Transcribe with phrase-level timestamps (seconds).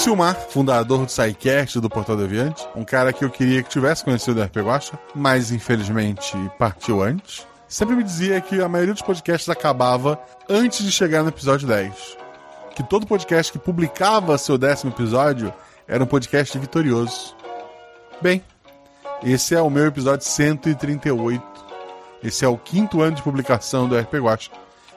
[0.00, 4.40] Silmar, fundador do SciCast do Portal Deviante, um cara que eu queria que tivesse conhecido
[4.40, 7.46] o RP Guacha, mas infelizmente partiu antes.
[7.68, 10.18] Sempre me dizia que a maioria dos podcasts acabava
[10.48, 12.16] antes de chegar no episódio 10.
[12.74, 15.52] Que todo podcast que publicava seu décimo episódio
[15.86, 17.36] era um podcast vitorioso.
[18.22, 18.42] Bem,
[19.22, 21.44] esse é o meu episódio 138.
[22.24, 24.50] Esse é o quinto ano de publicação do RP Guacha.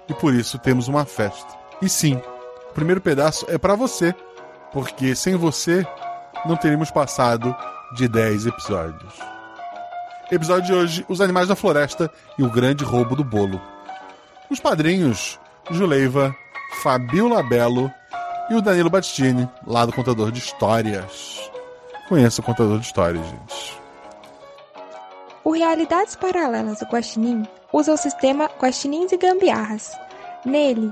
[0.08, 1.58] E por isso temos uma festa.
[1.82, 2.16] E sim,
[2.70, 4.16] o primeiro pedaço é para você
[4.74, 5.86] porque sem você
[6.46, 7.56] não teríamos passado
[7.96, 9.14] de 10 episódios.
[10.32, 13.62] Episódio de hoje: Os Animais da Floresta e o Grande Roubo do Bolo.
[14.50, 15.40] Os padrinhos
[15.72, 16.36] Juleiva,
[16.82, 17.92] Fabiola Belo
[18.50, 21.50] e o Danilo Battini, lá do Contador de Histórias.
[22.10, 23.82] Conheça o Contador de Histórias, gente.
[25.44, 29.92] O Realidades Paralelas do Guaxinim usa o sistema Guaxinins e Gambiarras.
[30.46, 30.92] Nele,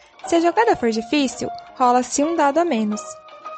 [0.27, 3.01] Se a jogada for difícil, rola-se um dado a menos.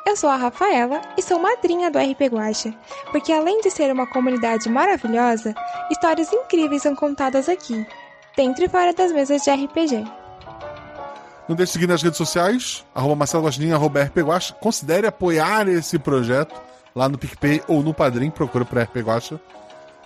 [0.05, 2.73] Eu sou a Rafaela e sou madrinha do RP Guacha,
[3.11, 5.53] porque além de ser uma comunidade maravilhosa,
[5.89, 7.85] histórias incríveis são contadas aqui,
[8.35, 10.03] dentro e fora das mesas de RPG.
[11.47, 14.53] Não deixe de seguir nas redes sociais, arroba Marcelo Guaxinim, arroba RP Guacha.
[14.55, 16.53] Considere apoiar esse projeto
[16.95, 19.39] lá no PicPay ou no Padrim, procura por RP Guacha.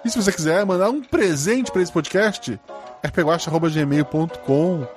[0.03, 2.59] E se você quiser mandar um presente para esse podcast,
[3.03, 4.87] rpguacha.gmail.com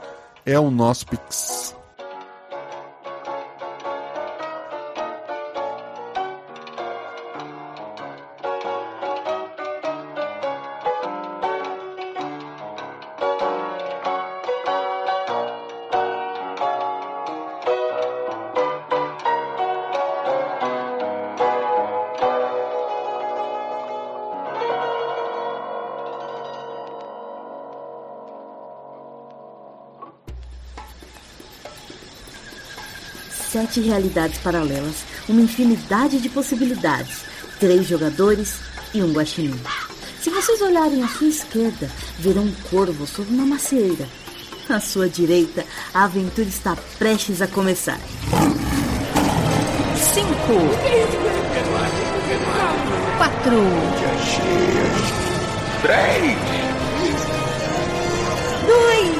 [0.45, 1.80] é o nosso Pix.
[33.61, 37.25] Sete realidades paralelas, uma infinidade de possibilidades,
[37.59, 38.55] três jogadores
[38.95, 39.61] e um guaxinim.
[40.23, 44.09] Se vocês olharem à sua esquerda, verão um corvo sob uma macieira.
[44.69, 48.01] À sua direita, a aventura está prestes a começar.
[50.15, 50.55] Cinco.
[53.19, 53.61] Quatro.
[55.83, 56.39] Três.
[58.67, 59.20] Dois.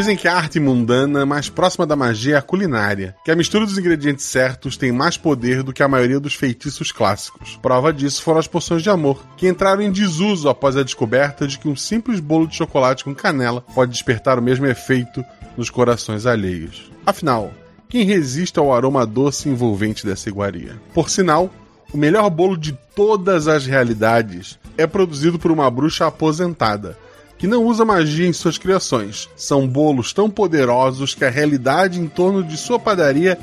[0.00, 3.66] Dizem que a arte mundana mais próxima da magia é a culinária, que a mistura
[3.66, 7.58] dos ingredientes certos tem mais poder do que a maioria dos feitiços clássicos.
[7.60, 11.58] Prova disso foram as poções de amor, que entraram em desuso após a descoberta de
[11.58, 15.22] que um simples bolo de chocolate com canela pode despertar o mesmo efeito
[15.54, 16.90] nos corações alheios.
[17.04, 17.52] Afinal,
[17.86, 20.80] quem resiste ao aroma doce envolvente dessa iguaria?
[20.94, 21.50] Por sinal,
[21.92, 26.96] o melhor bolo de todas as realidades é produzido por uma bruxa aposentada
[27.40, 29.26] que não usa magia em suas criações.
[29.34, 33.38] São bolos tão poderosos que a realidade em torno de sua padaria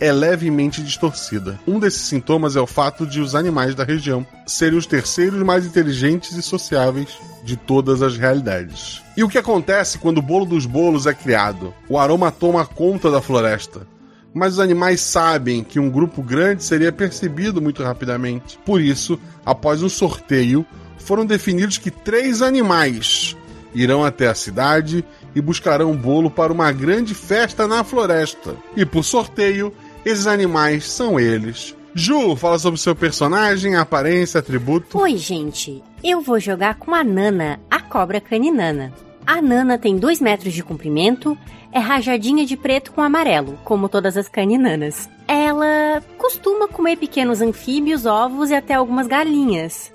[0.00, 1.56] é levemente distorcida.
[1.64, 5.64] Um desses sintomas é o fato de os animais da região serem os terceiros mais
[5.64, 9.00] inteligentes e sociáveis de todas as realidades.
[9.16, 11.72] E o que acontece quando o bolo dos bolos é criado?
[11.88, 13.86] O aroma toma conta da floresta.
[14.34, 18.58] Mas os animais sabem que um grupo grande seria percebido muito rapidamente.
[18.66, 19.16] Por isso,
[19.46, 20.66] após um sorteio,
[20.98, 23.36] foram definidos que três animais
[23.76, 28.56] irão até a cidade e buscarão um bolo para uma grande festa na floresta.
[28.74, 29.72] E por sorteio,
[30.04, 31.76] esses animais são eles.
[31.94, 34.98] Ju, fala sobre seu personagem, aparência, atributo.
[34.98, 35.82] Oi, gente.
[36.02, 38.92] Eu vou jogar com a Nana, a cobra caninana.
[39.26, 41.36] A Nana tem 2 metros de comprimento,
[41.72, 45.08] é rajadinha de preto com amarelo, como todas as caninanas.
[45.26, 49.92] Ela costuma comer pequenos anfíbios, ovos e até algumas galinhas.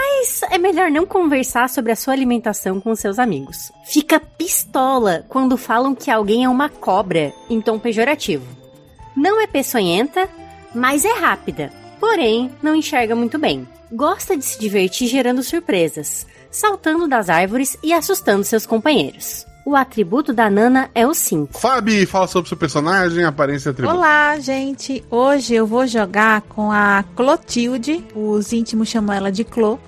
[0.00, 3.72] Mas é melhor não conversar sobre a sua alimentação com seus amigos.
[3.84, 8.46] Fica pistola quando falam que alguém é uma cobra em tom pejorativo.
[9.16, 10.28] Não é peçonhenta,
[10.72, 11.72] mas é rápida.
[11.98, 13.66] Porém, não enxerga muito bem.
[13.90, 19.44] Gosta de se divertir gerando surpresas, saltando das árvores e assustando seus companheiros.
[19.66, 21.58] O atributo da Nana é o 5.
[21.58, 23.96] Fabi, fala sobre seu personagem, aparência e atributo.
[23.96, 25.04] Olá, gente.
[25.10, 28.04] Hoje eu vou jogar com a Clotilde.
[28.14, 29.78] Os íntimos chamam ela de Clo.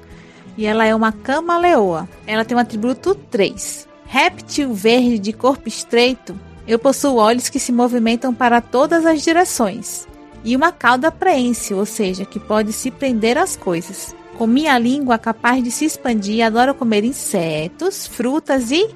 [0.61, 2.07] E ela é uma camaleoa.
[2.27, 3.89] Ela tem um atributo 3.
[4.05, 6.39] Réptil verde de corpo estreito.
[6.69, 10.07] Eu possuo olhos que se movimentam para todas as direções.
[10.45, 14.15] E uma cauda preense, ou seja, que pode se prender às coisas.
[14.37, 18.87] Com minha língua capaz de se expandir, adoro comer insetos, frutas e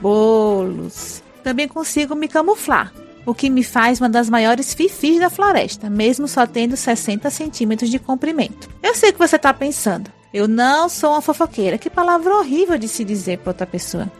[0.00, 1.22] bolos.
[1.44, 2.92] Também consigo me camuflar,
[3.24, 7.88] o que me faz uma das maiores fifis da floresta, mesmo só tendo 60 centímetros
[7.88, 8.68] de comprimento.
[8.82, 12.88] Eu sei que você está pensando, eu não sou uma fofoqueira, que palavra horrível de
[12.88, 14.10] se dizer para outra pessoa.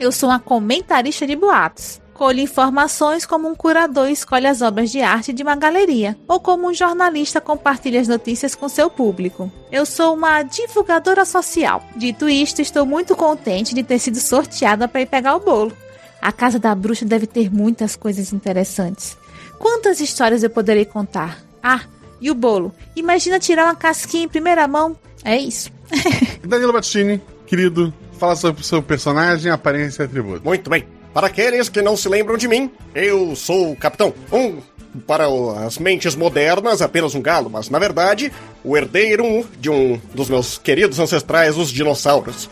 [0.00, 2.00] Eu sou uma comentarista de boatos.
[2.14, 6.68] Colhe informações como um curador escolhe as obras de arte de uma galeria, ou como
[6.68, 9.50] um jornalista compartilha as notícias com seu público.
[9.70, 11.82] Eu sou uma divulgadora social.
[11.96, 15.72] Dito isto, estou muito contente de ter sido sorteada para ir pegar o bolo.
[16.20, 19.16] A casa da bruxa deve ter muitas coisas interessantes.
[19.58, 21.38] Quantas histórias eu poderei contar?
[21.62, 21.80] Ah,
[22.22, 22.72] e o bolo?
[22.96, 24.96] Imagina tirar uma casquinha em primeira mão.
[25.24, 25.70] É isso.
[26.46, 30.44] Danilo Battini, querido, fala sobre o seu personagem, aparência e atributo.
[30.44, 30.86] Muito bem.
[31.12, 34.14] Para aqueles que não se lembram de mim, eu sou o Capitão.
[34.32, 34.60] Um,
[35.06, 35.26] para
[35.66, 38.32] as mentes modernas, apenas um galo, mas na verdade,
[38.64, 42.48] o herdeiro de um dos meus queridos ancestrais, os dinossauros.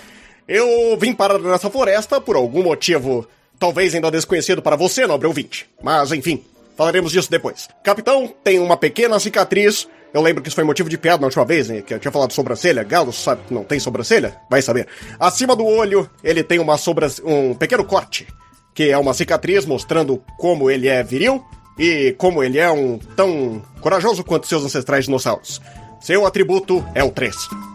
[0.49, 3.27] Eu vim parar nessa floresta por algum motivo,
[3.59, 5.69] talvez ainda desconhecido para você, nobre ouvinte.
[5.83, 6.43] Mas enfim,
[6.81, 7.69] falaremos disso depois.
[7.85, 9.87] Capitão tem uma pequena cicatriz.
[10.15, 11.83] Eu lembro que isso foi motivo de piada na última vez, né?
[11.83, 12.83] que eu tinha falado sobrancelha.
[12.83, 14.35] Galo sabe que não tem sobrancelha?
[14.49, 14.89] Vai saber.
[15.19, 17.07] Acima do olho, ele tem uma sobra...
[17.23, 18.27] um pequeno corte
[18.73, 21.45] que é uma cicatriz mostrando como ele é viril
[21.79, 25.61] e como ele é um tão corajoso quanto seus ancestrais dinossauros.
[26.01, 27.70] Seu atributo é o 3.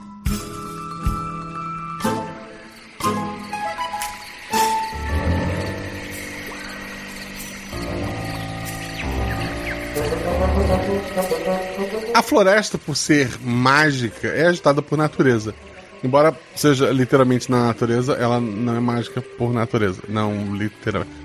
[12.14, 15.54] A floresta, por ser mágica, é agitada por natureza.
[16.04, 20.02] Embora seja literalmente na natureza, ela não é mágica por natureza.
[20.08, 21.16] Não literalmente.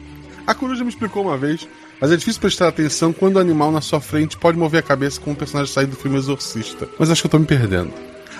[0.46, 1.68] A coruja me explicou uma vez,
[2.00, 5.20] mas é difícil prestar atenção quando o animal na sua frente pode mover a cabeça
[5.20, 6.88] como um personagem saído do filme Exorcista.
[6.98, 7.92] Mas acho que eu tô me perdendo.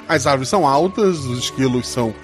[0.08, 2.14] As árvores são altas, os esquilos são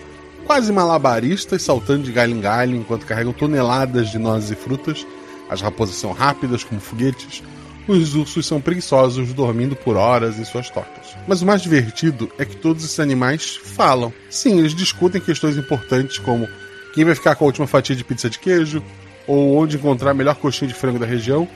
[0.47, 5.07] quase malabaristas, saltando de galho em galho enquanto carregam toneladas de nozes e frutas.
[5.49, 7.43] As raposas são rápidas como foguetes.
[7.89, 11.17] Os ursos são preguiçosos, dormindo por horas em suas tocas.
[11.27, 14.13] Mas o mais divertido é que todos esses animais falam.
[14.29, 16.49] Sim, eles discutem questões importantes como
[16.95, 18.83] quem vai ficar com a última fatia de pizza de queijo,
[19.27, 21.49] ou onde encontrar a melhor coxinha de frango da região.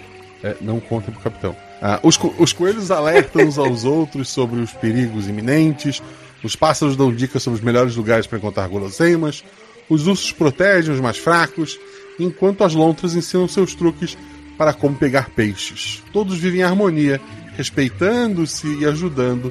[0.43, 1.57] É, não contem pro capitão.
[1.83, 6.03] Ah, os, co os coelhos alertam uns aos outros sobre os perigos iminentes,
[6.45, 9.45] os pássaros dão dicas sobre os melhores lugares para encontrar guloseimas,
[9.89, 11.79] os ursos protegem os mais fracos,
[12.19, 14.17] enquanto as lontras ensinam seus truques
[14.61, 16.03] para como pegar peixes.
[16.13, 17.19] Todos vivem em harmonia,
[17.57, 19.51] respeitando-se e ajudando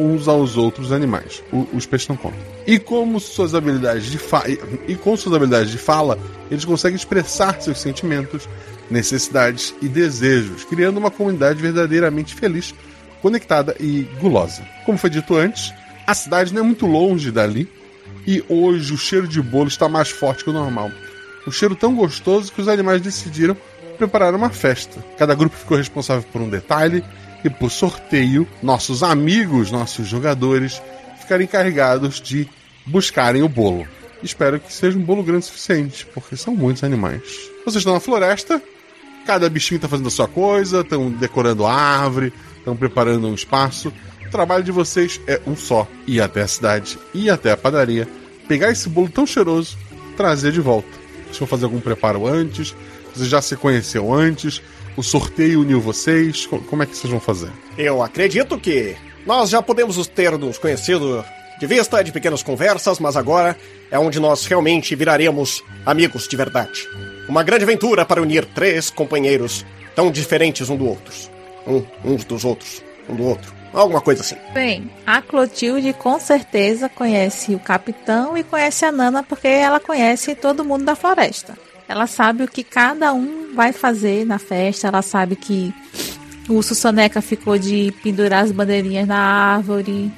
[0.00, 1.42] uns aos outros animais.
[1.52, 2.38] O, os peixes não contam.
[2.66, 4.44] E como suas habilidades de fa
[4.88, 6.18] e com suas habilidades de fala,
[6.50, 8.48] eles conseguem expressar seus sentimentos,
[8.90, 12.74] necessidades e desejos, criando uma comunidade verdadeiramente feliz,
[13.20, 14.66] conectada e gulosa.
[14.86, 15.70] Como foi dito antes,
[16.06, 17.68] a cidade não é muito longe dali
[18.26, 20.90] e hoje o cheiro de bolo está mais forte que o normal.
[21.46, 23.54] Um cheiro tão gostoso que os animais decidiram
[23.96, 25.04] prepararam uma festa.
[25.18, 27.04] Cada grupo ficou responsável por um detalhe
[27.44, 30.80] e, por sorteio, nossos amigos, nossos jogadores,
[31.20, 32.48] ficaram encarregados de
[32.86, 33.86] buscarem o bolo.
[34.22, 37.22] Espero que seja um bolo grande o suficiente, porque são muitos animais.
[37.64, 38.62] Vocês estão na floresta,
[39.26, 43.92] cada bichinho está fazendo a sua coisa, estão decorando a árvore, estão preparando um espaço.
[44.24, 48.08] O trabalho de vocês é um só: ir até a cidade, ir até a padaria,
[48.48, 49.76] pegar esse bolo tão cheiroso,
[50.16, 50.88] trazer de volta.
[51.24, 52.74] Vocês vão fazer algum preparo antes?
[53.16, 54.60] Você já se conheceu antes?
[54.94, 56.46] O sorteio uniu vocês?
[56.46, 57.50] Como é que vocês vão fazer?
[57.78, 58.94] Eu acredito que
[59.24, 61.24] nós já podemos ter nos conhecido
[61.58, 63.56] de vista de pequenas conversas, mas agora
[63.90, 66.86] é onde nós realmente viraremos amigos de verdade.
[67.26, 71.30] Uma grande aventura para unir três companheiros tão diferentes um do outros.
[71.66, 73.54] Um, uns dos outros, um do outro.
[73.72, 74.36] Alguma coisa assim.
[74.52, 80.34] Bem, a Clotilde com certeza conhece o capitão e conhece a Nana porque ela conhece
[80.34, 81.56] todo mundo da floresta.
[81.88, 85.72] Ela sabe o que cada um vai fazer na festa, ela sabe que
[86.48, 90.12] o Sussoneca ficou de pendurar as bandeirinhas na árvore.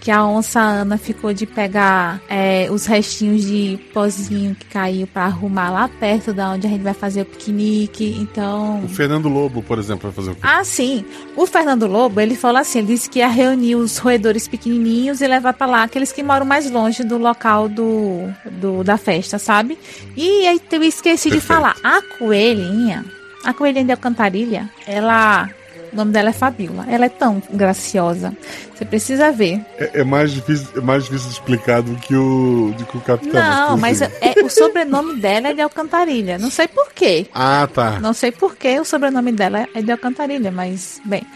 [0.00, 5.24] Que a onça Ana ficou de pegar é, os restinhos de pozinho que caiu para
[5.24, 8.16] arrumar lá perto da onde a gente vai fazer o piquenique.
[8.18, 8.82] Então.
[8.82, 10.40] O Fernando Lobo, por exemplo, vai fazer o quê?
[10.42, 11.04] Ah, sim.
[11.36, 15.26] O Fernando Lobo, ele falou assim: ele disse que ia reunir os roedores pequenininhos e
[15.26, 19.78] levar para lá aqueles que moram mais longe do local do, do da festa, sabe?
[20.16, 21.34] E aí eu esqueci Perfeito.
[21.34, 23.04] de falar: a coelhinha,
[23.44, 25.50] a coelhinha de Alcantarilha, ela
[25.92, 26.86] o nome dela é Fabiola.
[26.88, 28.32] Ela é tão graciosa.
[28.74, 29.64] Você precisa ver.
[29.78, 33.40] É, é mais, difícil, é mais difícil explicar do que o, do que o capitão.
[33.40, 34.10] Não, mas é,
[34.42, 36.38] o sobrenome dela é de Alcantarilha.
[36.38, 37.26] Não sei porquê.
[37.34, 38.00] Ah, tá.
[38.00, 41.26] Não sei porquê o sobrenome dela é de Alcantarilha, mas, bem.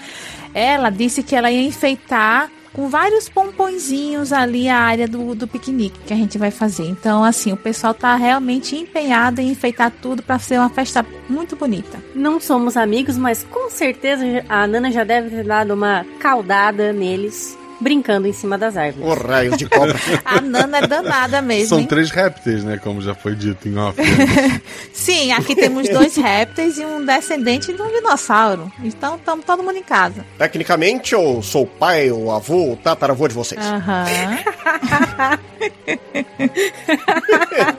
[0.55, 6.01] Ela disse que ela ia enfeitar com vários pompõezinhos ali a área do, do piquenique
[6.01, 6.85] que a gente vai fazer.
[6.85, 11.57] Então, assim, o pessoal tá realmente empenhado em enfeitar tudo para ser uma festa muito
[11.57, 11.99] bonita.
[12.15, 17.57] Não somos amigos, mas com certeza a Nana já deve ter dado uma caudada neles
[17.85, 19.07] brincando em cima das árvores.
[19.07, 19.95] O raio de cobra.
[20.25, 21.69] a Nana é danada mesmo.
[21.69, 21.87] São hein?
[21.87, 22.79] três répteis, né?
[22.79, 24.01] Como já foi dito em off.
[24.93, 28.73] Sim, aqui temos dois répteis e um descendente de um dinossauro.
[28.83, 30.25] Então estamos todo mundo em casa.
[30.39, 33.61] Tecnicamente, eu sou o pai, o avô, o tataravô de vocês.
[33.61, 34.07] Aham.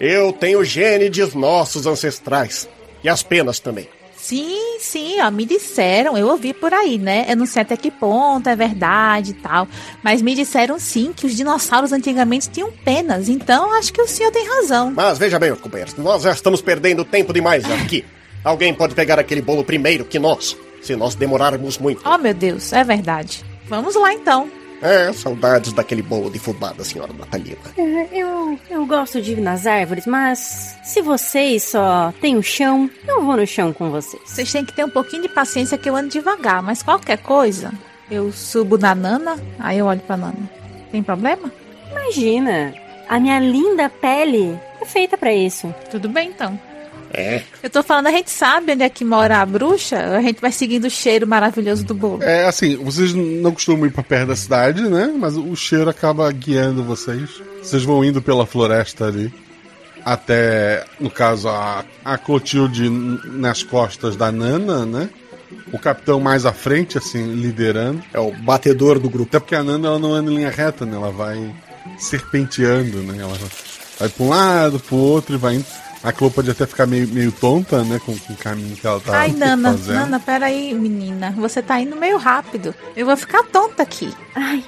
[0.00, 2.68] eu tenho gene de nossos ancestrais.
[3.04, 3.88] E as penas também.
[4.26, 7.26] Sim, sim, ó, me disseram, eu ouvi por aí, né?
[7.28, 9.68] Eu não sei até que ponto é verdade e tal,
[10.02, 14.32] mas me disseram sim que os dinossauros antigamente tinham penas, então acho que o senhor
[14.32, 14.90] tem razão.
[14.92, 18.02] Mas veja bem, companheiros, nós já estamos perdendo tempo demais aqui.
[18.42, 22.00] Alguém pode pegar aquele bolo primeiro que nós, se nós demorarmos muito.
[22.08, 23.44] Oh, meu Deus, é verdade.
[23.68, 24.50] Vamos lá então.
[24.84, 27.56] É, saudades daquele bolo de fubá senhora Natalina.
[27.78, 32.90] É, eu, eu gosto de ir nas árvores, mas se vocês só têm o chão,
[33.08, 34.22] eu vou no chão com vocês.
[34.26, 37.72] Vocês têm que ter um pouquinho de paciência que eu ando devagar, mas qualquer coisa,
[38.10, 40.50] eu subo na Nana, aí eu olho pra Nana.
[40.92, 41.50] Tem problema?
[41.90, 42.74] Imagina,
[43.08, 45.74] a minha linda pele é feita para isso.
[45.90, 46.60] Tudo bem então.
[47.16, 47.42] É.
[47.62, 50.50] Eu tô falando, a gente sabe onde é que mora a bruxa, a gente vai
[50.50, 52.22] seguindo o cheiro maravilhoso do bolo.
[52.22, 55.14] É, assim, vocês não costumam ir pra perto da cidade, né?
[55.16, 57.40] Mas o cheiro acaba guiando vocês.
[57.62, 59.32] Vocês vão indo pela floresta ali.
[60.04, 65.08] Até, no caso, a, a Clotilde nas costas da Nana, né?
[65.72, 68.02] O capitão mais à frente, assim, liderando.
[68.12, 69.28] É o batedor do grupo.
[69.28, 70.96] Até porque a Nana ela não anda em linha reta, né?
[70.96, 71.54] Ela vai
[71.96, 73.22] serpenteando, né?
[73.22, 73.38] Ela
[73.98, 75.66] vai pra um lado, pro outro e vai indo.
[76.04, 77.98] A Clô pode até ficar meio, meio tonta, né?
[78.04, 79.96] Com, com o caminho que ela tá Ai, Nana, fazendo.
[79.96, 81.30] Nana, peraí, menina.
[81.38, 82.74] Você tá indo meio rápido.
[82.94, 84.12] Eu vou ficar tonta aqui.
[84.34, 84.62] Ai,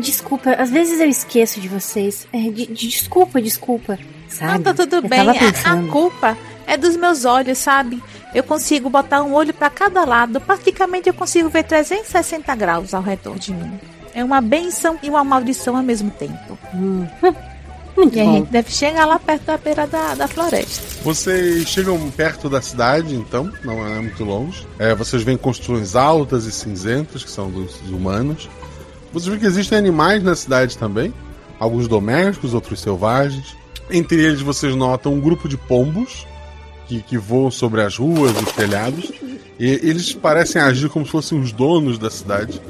[0.00, 0.52] desculpa.
[0.52, 2.28] Às vezes eu esqueço de vocês.
[2.32, 3.98] É, de, de, desculpa, desculpa.
[4.28, 4.52] Sabe?
[4.52, 5.28] Não, tá tudo eu bem.
[5.28, 6.38] A, a culpa
[6.68, 8.00] é dos meus olhos, sabe?
[8.32, 10.40] Eu consigo botar um olho para cada lado.
[10.40, 13.80] Praticamente eu consigo ver 360 graus ao redor de mim.
[14.14, 16.56] É uma benção e uma maldição ao mesmo tempo.
[16.72, 17.08] Hum.
[17.96, 18.30] Muito e bom.
[18.30, 20.82] a gente deve chegar lá perto da beira da, da floresta.
[21.02, 24.66] Vocês chegam perto da cidade, então, não é muito longe.
[24.78, 28.48] É, vocês veem construções altas e cinzentas, que são dos humanos.
[29.12, 31.12] Vocês veem que existem animais na cidade também.
[31.58, 33.56] Alguns domésticos, outros selvagens.
[33.90, 36.26] Entre eles vocês notam um grupo de pombos
[36.86, 39.10] que, que voam sobre as ruas e os telhados.
[39.58, 42.60] E eles parecem agir como se fossem os donos da cidade.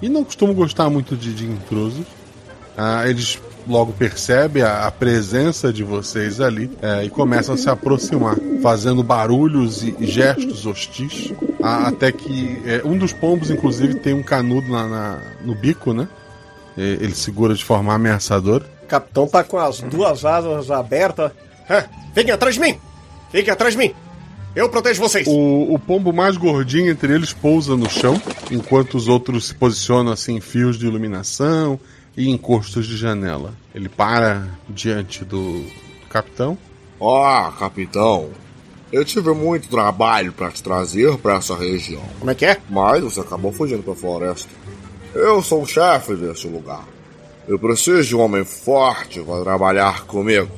[0.00, 2.06] E não costumam gostar muito de, de intrusos.
[2.76, 7.68] Ah, eles logo percebe a, a presença de vocês ali é, e começam a se
[7.68, 14.14] aproximar, fazendo barulhos e gestos hostis, a, até que é, um dos pombos, inclusive, tem
[14.14, 16.08] um canudo na, na, no bico, né?
[16.76, 18.64] Ele segura de forma ameaçadora.
[18.84, 21.30] O capitão tá com as duas asas abertas.
[21.68, 22.78] Ah, fiquem atrás de mim!
[23.30, 23.94] Fiquem atrás de mim!
[24.54, 25.26] Eu protejo vocês!
[25.28, 30.10] O, o, pombo mais gordinho entre eles pousa no chão, enquanto os outros se posicionam
[30.10, 31.78] assim em fios de iluminação
[32.16, 33.54] e encostos de janela.
[33.74, 36.56] Ele para diante do, do capitão.
[36.98, 38.30] Ó, oh, capitão,
[38.92, 42.02] eu tive muito trabalho para te trazer para essa região.
[42.18, 42.58] Como é que é?
[42.68, 44.50] Mas você acabou fugindo para a floresta.
[45.14, 46.84] Eu sou o chefe desse lugar.
[47.48, 50.50] Eu preciso de um homem forte para trabalhar comigo.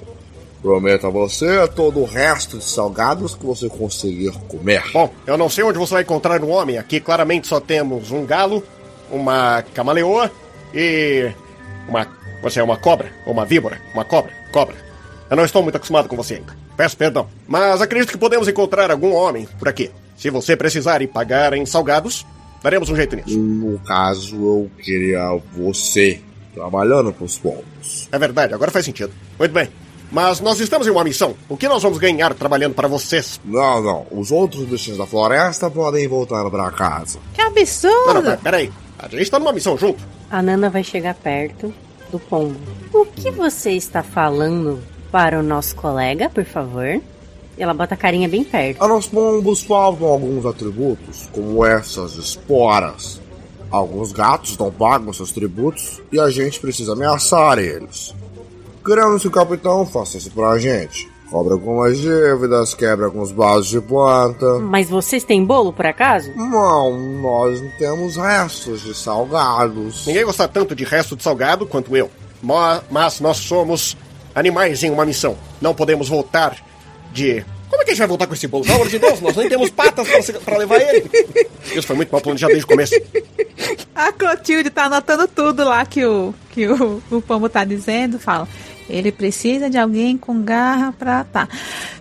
[0.61, 4.85] Prometo a você todo o resto de salgados que você conseguir comer.
[4.92, 6.78] Bom, eu não sei onde você vai encontrar um homem.
[6.78, 8.62] Aqui claramente só temos um galo,
[9.11, 10.30] uma camaleoa
[10.73, 11.32] e
[11.89, 12.07] uma.
[12.43, 13.12] Você é uma cobra?
[13.27, 13.81] Ou uma víbora?
[13.95, 14.33] Uma cobra?
[14.53, 14.75] Cobra.
[15.31, 16.57] Eu não estou muito acostumado com você ainda.
[16.77, 17.29] Peço perdão.
[17.47, 19.91] Mas acredito que podemos encontrar algum homem por aqui.
[20.17, 22.27] Se você precisar e pagar em salgados,
[22.62, 23.39] daremos um jeito nisso.
[23.39, 26.21] No caso, eu queria você
[26.55, 28.09] trabalhando para os povos.
[28.11, 29.12] É verdade, agora faz sentido.
[29.39, 29.69] Muito bem.
[30.11, 31.35] Mas nós estamos em uma missão.
[31.49, 33.41] O que nós vamos ganhar trabalhando para vocês?
[33.43, 34.07] Não, não.
[34.11, 37.19] Os outros bichinhos da floresta podem voltar para casa.
[37.33, 38.15] Que absurdo!
[38.15, 38.71] Não, não, peraí.
[38.99, 40.05] A gente está numa missão junto.
[40.33, 41.75] A Nana vai chegar perto
[42.11, 42.59] do pombo.
[42.91, 47.03] O que você está falando para o nosso colega, por favor?
[47.59, 48.79] Ela bota a carinha bem perto.
[48.79, 53.21] Nós pombos faltam alguns atributos, como essas esporas.
[53.71, 58.15] Alguns gatos não pagam seus tributos e a gente precisa ameaçar eles.
[58.83, 61.12] Queremos que o capitão faça isso pra gente.
[61.33, 64.59] Cobra algumas dívidas, quebra alguns vasos de planta.
[64.61, 66.31] Mas vocês têm bolo, por acaso?
[66.37, 70.07] Não, nós não temos restos de salgados.
[70.07, 72.11] Ninguém gosta tanto de resto de salgado quanto eu.
[72.43, 73.97] Mas nós somos
[74.35, 75.35] animais em uma missão.
[75.59, 76.57] Não podemos voltar
[77.12, 77.43] de.
[77.71, 78.65] Como é que a gente vai voltar com esse bolo?
[78.65, 81.11] Pelo amor de Deus, nós nem temos patas pra, se- pra levar ele.
[81.75, 82.95] Isso foi muito mal planejado desde o começo.
[83.95, 88.19] A Clotilde tá anotando tudo lá que o, que o, o Pombo tá dizendo.
[88.19, 88.47] Fala,
[88.89, 91.49] ele precisa de alguém com garra pra tá.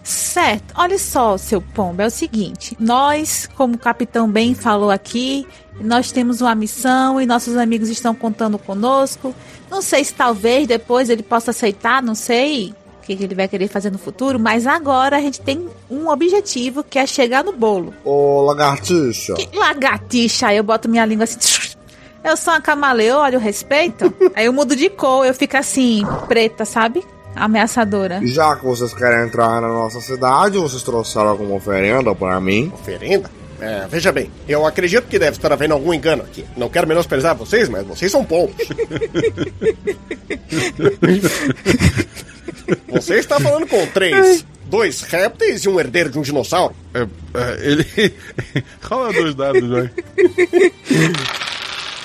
[0.03, 2.75] Certo, olha só, seu Pombo, é o seguinte.
[2.79, 5.45] Nós, como o Capitão bem falou aqui,
[5.79, 9.33] nós temos uma missão e nossos amigos estão contando conosco.
[9.69, 13.67] Não sei se talvez depois ele possa aceitar, não sei o que ele vai querer
[13.67, 17.93] fazer no futuro, mas agora a gente tem um objetivo que é chegar no bolo.
[18.05, 19.33] Ô, lagartixa.
[19.33, 21.70] Que lagartixa, eu boto minha língua assim.
[22.23, 24.13] Eu sou uma camaleão, olha o respeito.
[24.35, 27.03] Aí eu mudo de cor, eu fico assim, preta, sabe?
[27.35, 28.19] Ameaçadora.
[28.23, 32.71] Já que vocês querem entrar na nossa cidade, vocês trouxeram alguma oferenda pra mim?
[32.73, 33.29] Oferenda?
[33.59, 36.43] É, veja bem, eu acredito que deve estar havendo algum engano aqui.
[36.57, 38.55] Não quero menosprezar vocês, mas vocês são pombos.
[42.87, 46.75] Você está falando com três, dois répteis e um herdeiro de um dinossauro?
[46.93, 48.13] É, é, ele.
[48.83, 49.91] Rola dois dados, vai.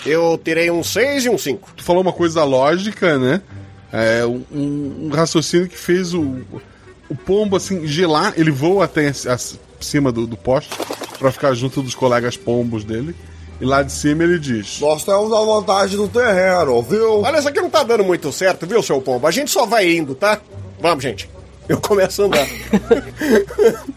[0.06, 1.70] Eu tirei um 6 e um 5.
[1.76, 3.40] Tu falou uma coisa lógica, né?
[3.92, 6.38] É, um, um raciocínio que fez o,
[7.08, 8.34] o pombo, assim, gelar.
[8.36, 10.70] Ele voa até ac- ac- cima do, do poste
[11.18, 13.14] pra ficar junto dos colegas pombos dele.
[13.60, 17.22] E lá de cima ele diz: Nós temos a vantagem do terreno, viu?
[17.22, 19.26] Olha, isso aqui não tá dando muito certo, viu, seu pombo?
[19.26, 20.38] A gente só vai indo, tá?
[20.80, 21.28] Vamos, gente.
[21.68, 22.46] Eu começo a andar.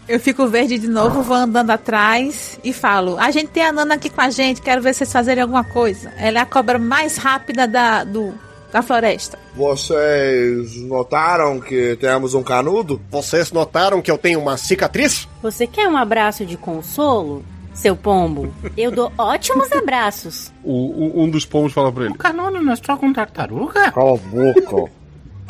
[0.08, 3.94] Eu fico verde de novo, vou andando atrás e falo: A gente tem a Nana
[3.94, 6.12] aqui com a gente, quero ver vocês fazerem alguma coisa.
[6.18, 8.34] Ela é a cobra mais rápida da, do,
[8.72, 9.38] da floresta.
[9.54, 13.00] Vocês notaram que temos um canudo?
[13.10, 15.28] Vocês notaram que eu tenho uma cicatriz?
[15.42, 18.52] Você quer um abraço de consolo, seu pombo?
[18.76, 20.52] Eu dou ótimos abraços.
[20.64, 23.92] o, o- um dos pombos fala pra ele: Canônio não é só com tartaruga?
[23.92, 24.92] Cala a boca.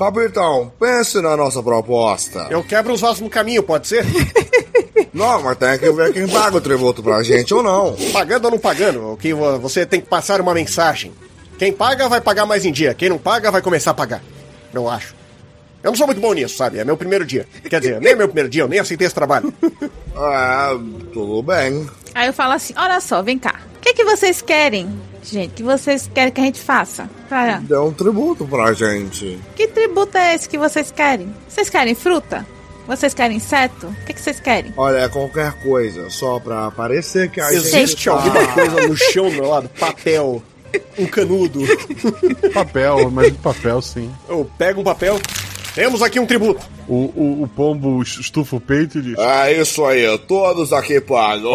[0.05, 2.47] Capitão, pense na nossa proposta.
[2.49, 4.03] Eu quebro os vasos no caminho, pode ser?
[5.13, 7.95] Não, mas tem que ver quem paga o tributo pra gente ou não.
[8.13, 11.13] Pagando ou não pagando, o que vo- você tem que passar uma mensagem.
[11.59, 14.23] Quem paga vai pagar mais em dia, quem não paga vai começar a pagar.
[14.73, 15.15] Eu acho.
[15.83, 16.79] Eu não sou muito bom nisso, sabe?
[16.79, 17.47] É meu primeiro dia.
[17.69, 19.53] Quer dizer, nem é meu primeiro dia, eu nem aceitei esse trabalho.
[19.73, 20.79] É,
[21.13, 21.87] tudo bem.
[22.15, 23.61] Aí eu falo assim: Olha só, vem cá.
[23.77, 24.89] O que, que vocês querem,
[25.23, 25.51] gente?
[25.51, 27.09] O que vocês querem que a gente faça?
[27.29, 27.59] Pra...
[27.59, 29.39] Dê um tributo pra gente.
[29.57, 31.35] Que tributo é esse que vocês querem?
[31.49, 32.47] Vocês querem fruta?
[32.87, 33.87] Vocês querem inseto?
[33.87, 34.73] O que, que vocês querem?
[34.77, 38.13] Olha, é qualquer coisa, só pra parecer que a Existe gente tá...
[38.13, 39.69] alguma coisa no chão do meu lado?
[39.79, 40.43] Papel,
[40.99, 41.61] um canudo.
[42.53, 44.11] papel, mas de papel sim.
[44.29, 45.21] Eu pego um papel.
[45.75, 46.67] Temos aqui um tributo.
[46.93, 51.55] O, o, o pombo estufa o peito e diz: É isso aí, todos aqui pagam.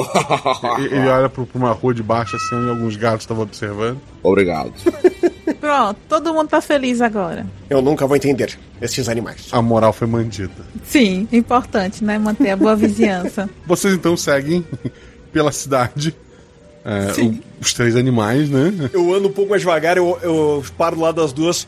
[0.79, 3.99] E- Ele olha pra uma rua de baixo assim, e alguns gatos estavam observando.
[4.23, 4.71] Obrigado.
[5.59, 7.45] Pronto, todo mundo tá feliz agora.
[7.69, 9.47] Eu nunca vou entender esses animais.
[9.51, 10.51] A moral foi mantida.
[10.85, 12.17] Sim, importante, né?
[12.17, 13.49] Manter a boa vizinhança.
[13.67, 14.65] Vocês então seguem
[15.33, 16.15] pela cidade.
[16.85, 18.89] é, o- os três animais, né?
[18.93, 21.67] Eu ando um pouco mais devagar, eu, eu paro lado das duas.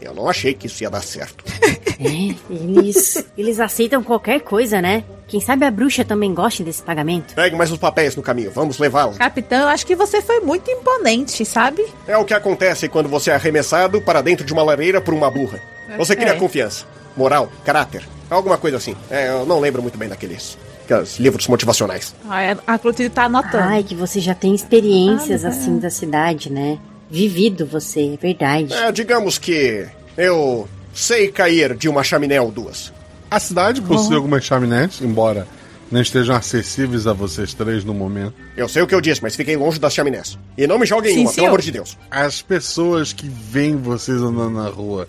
[0.00, 1.44] Eu não achei que isso ia dar certo.
[1.98, 5.04] É, eles, eles aceitam qualquer coisa, né?
[5.28, 7.34] Quem sabe a bruxa também goste desse pagamento.
[7.34, 9.18] Pegue mais uns papéis no caminho, vamos levá-los.
[9.18, 11.84] Capitão, acho que você foi muito imponente, sabe?
[12.06, 15.30] É o que acontece quando você é arremessado para dentro de uma lareira por uma
[15.30, 15.60] burra.
[15.98, 16.36] Você cria É.
[16.36, 16.84] confiança,
[17.16, 18.94] moral, caráter, alguma coisa assim.
[19.10, 22.14] É, eu não lembro muito bem daqueles, aqueles livros motivacionais.
[22.28, 23.64] Ah, A Clotilde tá anotando.
[23.64, 26.78] Ai, que você já tem experiências Ah, assim da cidade, né?
[27.10, 28.72] Vivido você, é verdade.
[28.74, 32.92] É, digamos que eu sei cair de uma chaminé ou duas.
[33.30, 35.46] A cidade possui algumas chaminés, embora
[35.90, 38.34] não estejam acessíveis a vocês três no momento.
[38.56, 40.38] Eu sei o que eu disse, mas fiquem longe das chaminés.
[40.56, 41.48] E não me joguem em Sim, uma, pelo senhor.
[41.48, 41.98] amor de Deus.
[42.10, 45.06] As pessoas que veem vocês andando na rua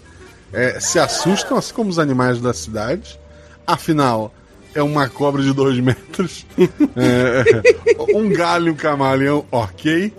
[0.52, 3.18] é, se assustam, assim como os animais da cidade.
[3.66, 4.34] Afinal,
[4.76, 6.46] é uma cobra de dois metros,
[6.96, 10.14] é, um galho e um camaleão, ok.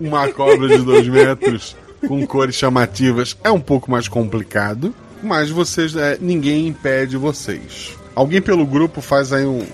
[0.00, 1.76] Uma cobra de dois metros
[2.08, 7.96] com cores chamativas é um pouco mais complicado, mas vocês, é, ninguém impede vocês.
[8.14, 9.66] Alguém pelo grupo faz aí um,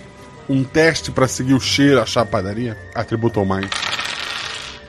[0.48, 2.76] um teste pra seguir o cheiro, achar a padaria?
[2.94, 3.68] Atributo ou mais.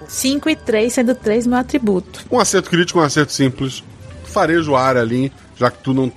[0.07, 2.25] 5 e 3, sendo 3 meu atributo.
[2.31, 3.83] Um acerto crítico, um acerto simples.
[4.25, 6.11] Fareja o ar ali, já que tu não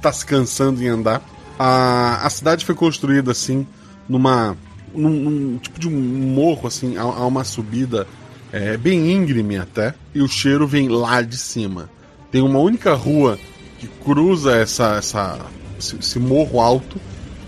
[0.00, 1.22] tá se cansando em andar.
[1.58, 3.66] A, a cidade foi construída assim,
[4.08, 4.56] numa.
[4.92, 8.08] Num, num tipo de um morro, assim, a, a uma subida
[8.52, 9.94] é, bem íngreme até.
[10.14, 11.88] E o cheiro vem lá de cima.
[12.30, 13.38] Tem uma única rua
[13.80, 15.38] que cruza essa, essa,
[15.78, 17.00] esse, esse morro alto,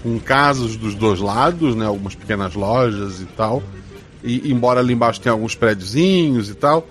[0.03, 1.85] com casas dos dois lados, né?
[1.85, 3.63] Algumas pequenas lojas e tal.
[4.25, 6.87] E embora ali embaixo tenha alguns prédiozinhos e tal,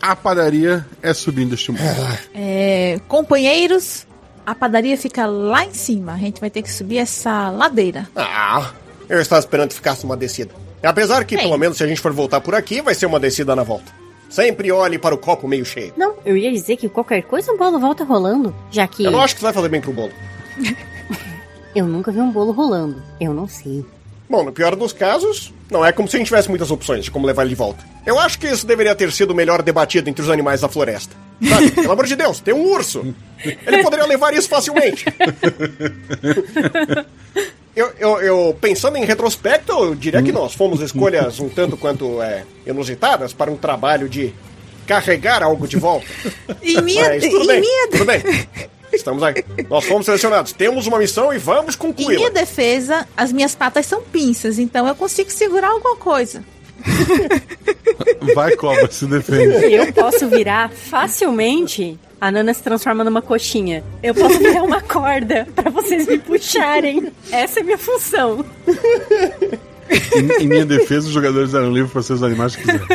[0.00, 2.18] a padaria é subindo este morro.
[2.34, 4.06] É, companheiros,
[4.44, 6.14] a padaria fica lá em cima.
[6.14, 8.08] A gente vai ter que subir essa ladeira.
[8.16, 8.72] Ah,
[9.08, 10.52] eu estava esperando que ficasse uma descida.
[10.82, 11.44] Apesar que, Bem.
[11.44, 14.01] pelo menos, se a gente for voltar por aqui, vai ser uma descida na volta.
[14.32, 15.92] Sempre olhe para o copo meio cheio.
[15.94, 19.20] Não, eu ia dizer que qualquer coisa o bolo volta rolando, já que Eu não
[19.20, 20.10] acho que vai fazer bem pro bolo.
[21.76, 23.02] eu nunca vi um bolo rolando.
[23.20, 23.84] Eu não sei.
[24.30, 27.10] Bom, no pior dos casos, não é como se a gente tivesse muitas opções de
[27.10, 27.84] como levar ele de volta.
[28.06, 31.14] Eu acho que isso deveria ter sido melhor debatido entre os animais da floresta.
[31.46, 33.14] Sabe, pelo amor de Deus, tem um urso.
[33.44, 35.04] Ele poderia levar isso facilmente.
[37.74, 42.20] Eu, eu, eu, pensando em retrospecto, eu diria que nós fomos escolhas um tanto quanto
[42.20, 44.34] é, inusitadas para um trabalho de
[44.86, 46.06] carregar algo de volta.
[46.62, 48.22] E minha, Mas tudo e bem, minha, tudo bem.
[48.92, 49.42] Estamos aí.
[49.70, 50.52] Nós fomos selecionados.
[50.52, 52.14] Temos uma missão e vamos em concluí-la.
[52.14, 56.44] minha defesa, as minhas patas são pinças, então eu consigo segurar alguma coisa.
[58.34, 59.72] Vai, cobra, se defende.
[59.72, 61.98] Eu posso virar facilmente.
[62.20, 63.82] A Nana se transforma numa coxinha.
[64.02, 67.12] Eu posso virar uma corda pra vocês me puxarem.
[67.32, 68.44] Essa é a minha função.
[70.14, 72.86] Em, em minha defesa, os jogadores eram livres para ser os animais que quiserem.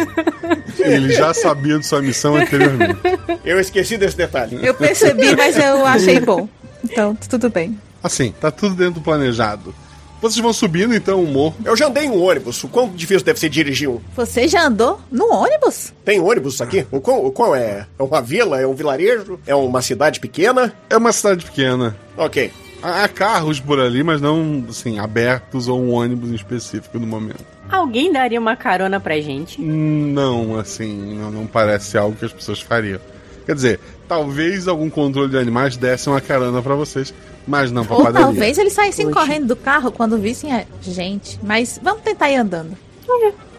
[0.79, 2.99] Eles já sabiam de sua missão anteriormente.
[3.43, 4.59] Eu esqueci desse detalhe.
[4.65, 6.47] Eu percebi, mas eu achei bom.
[6.83, 7.77] Então, tudo bem.
[8.01, 9.75] Assim, tá tudo dentro do planejado.
[10.21, 11.55] Vocês vão subindo então o morro.
[11.63, 12.63] Eu já andei em um ônibus.
[12.63, 13.99] O quão difícil deve ser dirigir um?
[14.15, 15.93] Você já andou no ônibus?
[16.03, 16.85] Tem ônibus aqui?
[16.91, 17.85] O qual, o qual é?
[17.97, 18.59] É uma vila?
[18.59, 19.39] É um vilarejo?
[19.45, 20.73] É uma cidade pequena?
[20.89, 21.95] É uma cidade pequena.
[22.17, 22.51] Ok.
[22.81, 27.07] Há há carros por ali, mas não, assim, abertos ou um ônibus em específico no
[27.07, 27.43] momento.
[27.69, 29.59] Alguém daria uma carona pra gente?
[29.61, 32.99] Não, assim, não, não parece algo que as pessoas fariam.
[33.45, 37.13] Quer dizer, talvez algum controle de animais desse uma carona pra vocês,
[37.47, 38.25] mas não pra Ou padaria.
[38.27, 41.39] talvez eles saíssem correndo do carro quando vissem a gente.
[41.43, 42.77] Mas vamos tentar ir andando.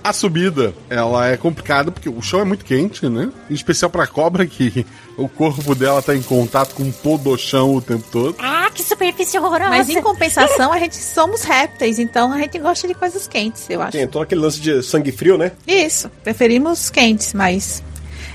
[0.02, 3.30] A subida, ela é complicada porque o chão é muito quente, né?
[3.50, 7.74] Em especial pra cobra, que o corpo dela tá em contato com todo o chão
[7.74, 8.36] o tempo todo.
[8.38, 9.70] Ah, que superfície horrorosa!
[9.70, 13.82] Mas em compensação, a gente somos répteis, então a gente gosta de coisas quentes, eu
[13.82, 13.92] acho.
[13.92, 15.52] Tem todo aquele lance de sangue frio, né?
[15.66, 17.82] Isso, preferimos quentes, mas.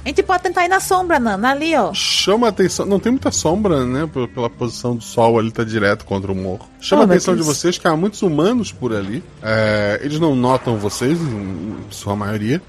[0.06, 1.94] A gente pode tentar ir na sombra, Nana, ali, ó.
[1.94, 4.10] Chama a atenção, não tem muita sombra, né?
[4.12, 6.68] Pela, pela posição do sol ali, tá direto contra o morro.
[6.82, 9.24] Chama Oh, a atenção de vocês que há muitos humanos por ali.
[9.42, 12.62] É, eles não notam vocês, em, sua maioria.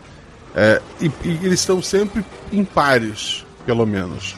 [0.54, 4.36] É, e, e eles estão sempre em pares, pelo menos.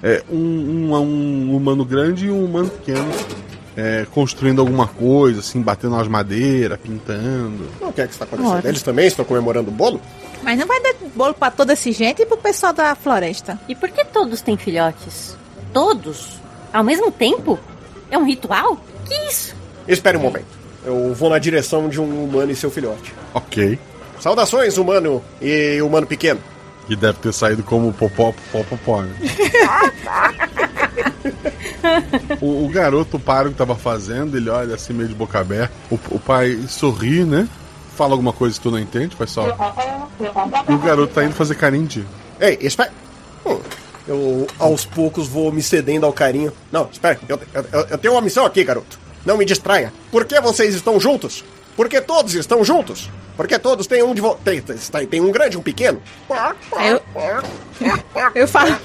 [0.00, 3.10] É, um, um, um humano grande e um humano pequeno.
[3.76, 7.64] é, construindo alguma coisa, assim, batendo as madeiras, pintando.
[7.80, 8.54] O que é que está acontecendo?
[8.54, 8.68] Ora.
[8.68, 10.00] Eles também estão comemorando o bolo?
[10.46, 13.58] Mas não vai dar bolo pra toda essa gente e pro pessoal da floresta.
[13.66, 15.36] E por que todos têm filhotes?
[15.72, 16.38] Todos?
[16.72, 17.58] Ao mesmo tempo?
[18.08, 18.78] É um ritual?
[19.04, 19.56] Que isso?
[19.88, 20.46] Espere um momento.
[20.84, 23.12] Eu vou na direção de um humano e seu filhote.
[23.34, 23.76] Ok.
[24.20, 26.38] Saudações, humano e humano pequeno.
[26.86, 29.16] Que deve ter saído como popó, popó, popó, né?
[32.40, 35.74] o, o garoto para o que tava fazendo, ele olha assim meio de boca aberta.
[35.90, 37.48] O, o pai sorri, né?
[37.96, 39.46] Fala alguma coisa que tu não entende, só.
[40.68, 42.06] E o garoto tá indo fazer carinho de.
[42.38, 42.90] Ei, espere.
[43.46, 43.58] Hum,
[44.06, 46.52] eu aos poucos vou me cedendo ao carinho.
[46.70, 47.18] Não, espere.
[47.28, 48.98] Eu, eu- eu tenho uma missão aqui, garoto.
[49.24, 49.92] Não me distraia.
[50.12, 51.42] Por que vocês estão juntos?
[51.76, 53.10] Porque todos estão juntos?
[53.36, 54.34] Porque todos têm um de vo...
[54.42, 56.00] tem, tem, tem um grande e um pequeno?
[56.80, 57.02] Eu,
[58.34, 58.76] eu falo.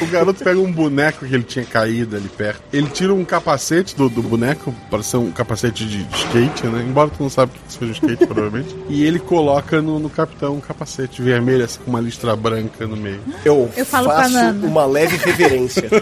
[0.00, 2.62] O garoto pega um boneco que ele tinha caído ali perto.
[2.72, 6.84] Ele tira um capacete do, do boneco, parece ser um capacete de skate, né?
[6.86, 8.76] Embora tu não saiba que isso seja um skate, provavelmente.
[8.88, 12.96] E ele coloca no, no capitão um capacete vermelho, assim, com uma listra branca no
[12.96, 13.20] meio.
[13.44, 14.66] Eu, Eu faço Nana.
[14.66, 15.88] uma leve reverência.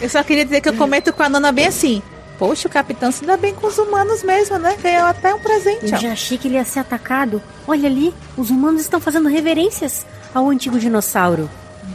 [0.00, 2.02] Eu só queria dizer que eu comento com a Nana bem assim.
[2.40, 4.74] Poxa, o capitão se dá bem com os humanos mesmo, né?
[4.82, 6.00] Ganhou até um presente, Eu ó.
[6.00, 7.40] já achei que ele ia ser atacado.
[7.68, 11.48] Olha ali, os humanos estão fazendo reverências ao antigo dinossauro.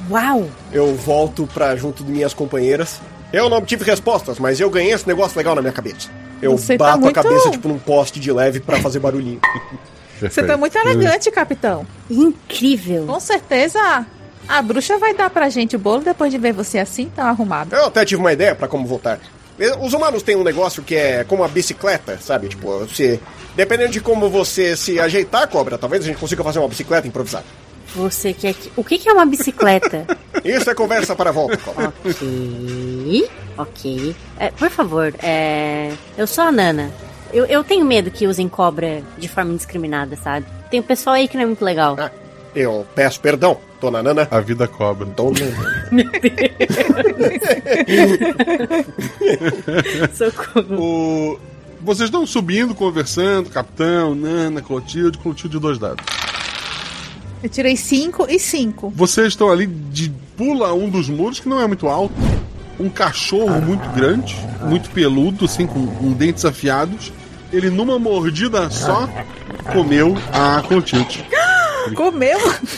[0.09, 0.47] Uau!
[0.71, 3.01] eu volto pra junto de minhas companheiras.
[3.33, 6.09] Eu não obtive respostas, mas eu ganhei esse negócio legal na minha cabeça.
[6.41, 9.39] Eu Você tá bato muito- a cabeça tipo num poste de leve pra fazer barulhinho.
[10.21, 11.87] Você tá muito elegante, capitão.
[12.09, 13.05] Incrível!
[13.07, 14.05] Com certeza
[14.47, 17.75] a bruxa vai dar pra gente o bolo depois de ver você assim, tão arrumado.
[17.75, 19.19] Eu até tive uma ideia pra como voltar.
[19.81, 22.49] Os humanos têm um negócio que é como a bicicleta, sabe?
[22.49, 23.19] Tipo, você.
[23.55, 27.45] Dependendo de como você se ajeitar, cobra, talvez a gente consiga fazer uma bicicleta improvisada.
[27.95, 28.71] Você quer que.
[28.75, 30.05] O que que é uma bicicleta?
[30.43, 31.93] Isso é conversa para a volta, cobra.
[32.03, 33.29] ok.
[33.57, 34.15] Ok.
[34.37, 35.93] É, por favor, é.
[36.17, 36.91] Eu sou a Nana.
[37.31, 40.45] Eu, eu tenho medo que usem cobra de forma indiscriminada, sabe?
[40.69, 41.95] Tem um pessoal aí que não é muito legal.
[41.97, 42.11] Ah,
[42.55, 44.27] eu peço perdão, dona Nana.
[44.31, 45.05] A vida cobra.
[45.05, 45.89] Dona Nana.
[45.91, 46.35] Meu Deus.
[50.17, 51.33] Socorro.
[51.33, 51.39] O...
[51.81, 56.03] Vocês estão subindo, conversando, capitão, Nana, Clotilde, Clotilde dois dados.
[57.43, 58.93] Eu tirei 5 e 5.
[58.95, 62.15] Vocês estão ali de pula um dos muros que não é muito alto.
[62.79, 67.11] Um cachorro muito grande, muito peludo, assim, com, com dentes afiados.
[67.53, 69.07] Ele numa mordida só
[69.71, 71.23] comeu a Clotilde.
[71.93, 72.37] Comeu?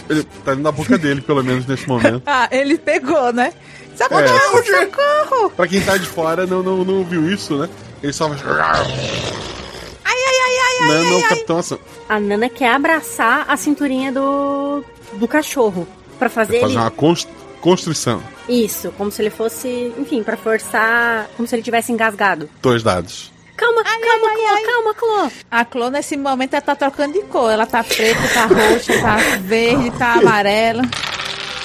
[0.10, 2.22] Ele tá na boca dele, pelo menos nesse momento.
[2.28, 3.54] Ah, ele pegou, né?
[3.96, 4.63] Socorro, É.
[4.86, 5.50] socorro!
[5.52, 7.70] Pra quem tá de fora não, não, não viu isso, né?
[8.04, 8.41] Ele só faz.
[8.46, 11.30] Ai, ai, ai, ai, Nana, ai, ai.
[11.30, 11.80] capitão ação.
[12.08, 14.84] A Nana quer abraçar a cinturinha do.
[15.13, 15.88] do cachorro.
[16.20, 16.82] Pra fazer Fazer ele.
[16.82, 17.30] uma const-
[17.62, 18.22] constrição.
[18.50, 19.93] Isso, como se ele fosse.
[19.98, 21.28] Enfim, pra forçar.
[21.36, 22.50] Como se ele tivesse engasgado.
[22.62, 23.32] Dois dados.
[23.58, 25.32] Calma, calma, Clô, calma, Clô.
[25.50, 27.52] A Clô, nesse momento, ela tá trocando de cor.
[27.52, 30.84] Ela tá preta, tá roxa, tá verde, tá amarela.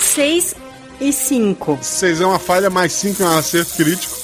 [0.00, 0.56] 6
[1.00, 1.78] e 5.
[1.82, 4.14] Seis é uma falha, mais cinco é um acerto crítico.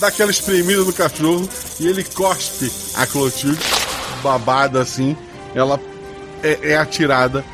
[0.00, 3.60] Dá aquela espremida no cachorro e ele cospe a Clotilde,
[4.22, 5.16] babada assim.
[5.54, 5.78] Ela
[6.42, 7.44] é, é atirada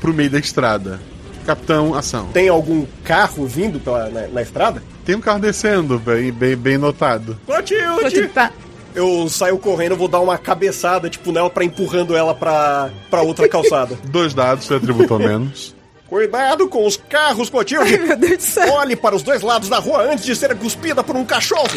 [0.00, 1.00] pro meio da estrada.
[1.44, 2.28] Capitão, ação.
[2.32, 4.82] Tem algum carro vindo pela, na, na estrada?
[5.04, 7.38] Tem um carro descendo, bem, bem, bem notado.
[7.46, 8.00] Clotilde!
[8.00, 8.52] Clotilde tá...
[8.98, 13.48] Eu saio correndo, vou dar uma cabeçada, tipo, nela pra empurrando ela pra, pra outra
[13.48, 13.96] calçada.
[14.10, 15.72] Dois dados, seu atributo ao menos.
[16.08, 17.96] Cuidado com os carros, Clotilde!
[17.96, 18.72] Meu Deus do céu.
[18.72, 21.68] Olhe para os dois lados da rua antes de ser cuspida por um cachorro!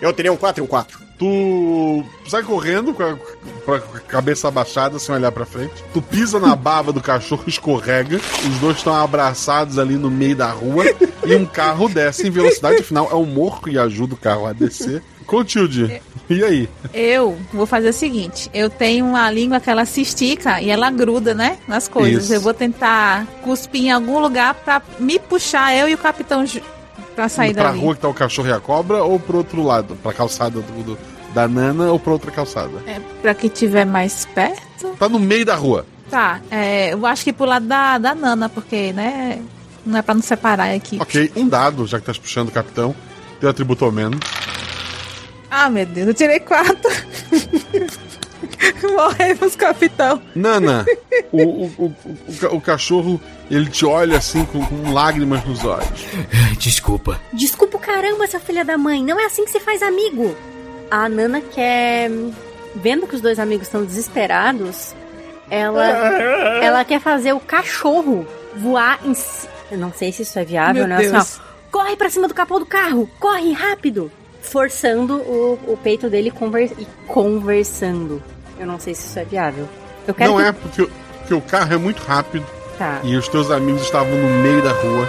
[0.00, 1.00] Eu teria um 4 e um 4.
[1.18, 3.16] Tu sai correndo com a,
[3.64, 5.82] com a cabeça abaixada, sem olhar pra frente.
[5.92, 8.20] Tu pisa na baba do cachorro, escorrega.
[8.48, 10.84] Os dois estão abraçados ali no meio da rua.
[11.26, 12.82] E um carro desce em velocidade.
[12.82, 15.02] Afinal, é um morro e ajuda o carro a descer.
[15.28, 16.68] Clotilde, e aí?
[16.92, 20.90] Eu vou fazer o seguinte: eu tenho uma língua que ela se estica e ela
[20.90, 21.58] gruda, né?
[21.68, 22.24] Nas coisas.
[22.24, 22.34] Isso.
[22.34, 26.44] Eu vou tentar cuspir em algum lugar pra me puxar, eu e o capitão,
[27.14, 27.78] pra sair pra dali.
[27.80, 29.94] rua que tá o cachorro e a cobra ou pro outro lado?
[30.02, 30.98] Pra calçada do, do-
[31.34, 32.72] da Nana ou pra outra calçada?
[32.86, 34.88] É, pra que tiver mais perto.
[34.98, 35.84] Tá no meio da rua.
[36.10, 39.42] Tá, é, eu acho que pro lado da, da Nana, porque, né?
[39.84, 40.96] Não é pra não separar aqui.
[40.98, 42.94] Ok, um dado, já que tá puxando o capitão.
[43.40, 44.18] Teu atributo ao menos.
[45.50, 46.90] Ah, meu Deus, eu tirei quatro.
[48.94, 50.20] Morremos, capitão.
[50.34, 50.84] Nana,
[51.32, 51.84] o, o, o,
[52.28, 55.88] o, ca- o cachorro, ele te olha assim com, com lágrimas nos olhos.
[56.58, 57.20] Desculpa.
[57.32, 59.02] Desculpa o caramba, seu filho da mãe.
[59.04, 60.34] Não é assim que se faz amigo.
[60.90, 62.10] A Nana quer.
[62.76, 64.94] Vendo que os dois amigos estão desesperados,
[65.50, 65.86] ela.
[66.62, 69.12] ela quer fazer o cachorro voar em.
[69.70, 70.96] Eu não sei se isso é viável, Meu né?
[70.96, 71.40] Assim, ó, Deus.
[71.70, 73.08] corre pra cima do capô do carro!
[73.20, 74.10] Corre rápido!
[74.50, 78.22] Forçando o, o peito dele conver- e conversando.
[78.58, 79.68] Eu não sei se isso é viável.
[80.06, 80.44] Eu quero Não que...
[80.44, 82.46] é porque, o- porque o carro é muito rápido
[82.78, 83.00] Tá.
[83.02, 85.08] e os teus amigos estavam no meio da rua.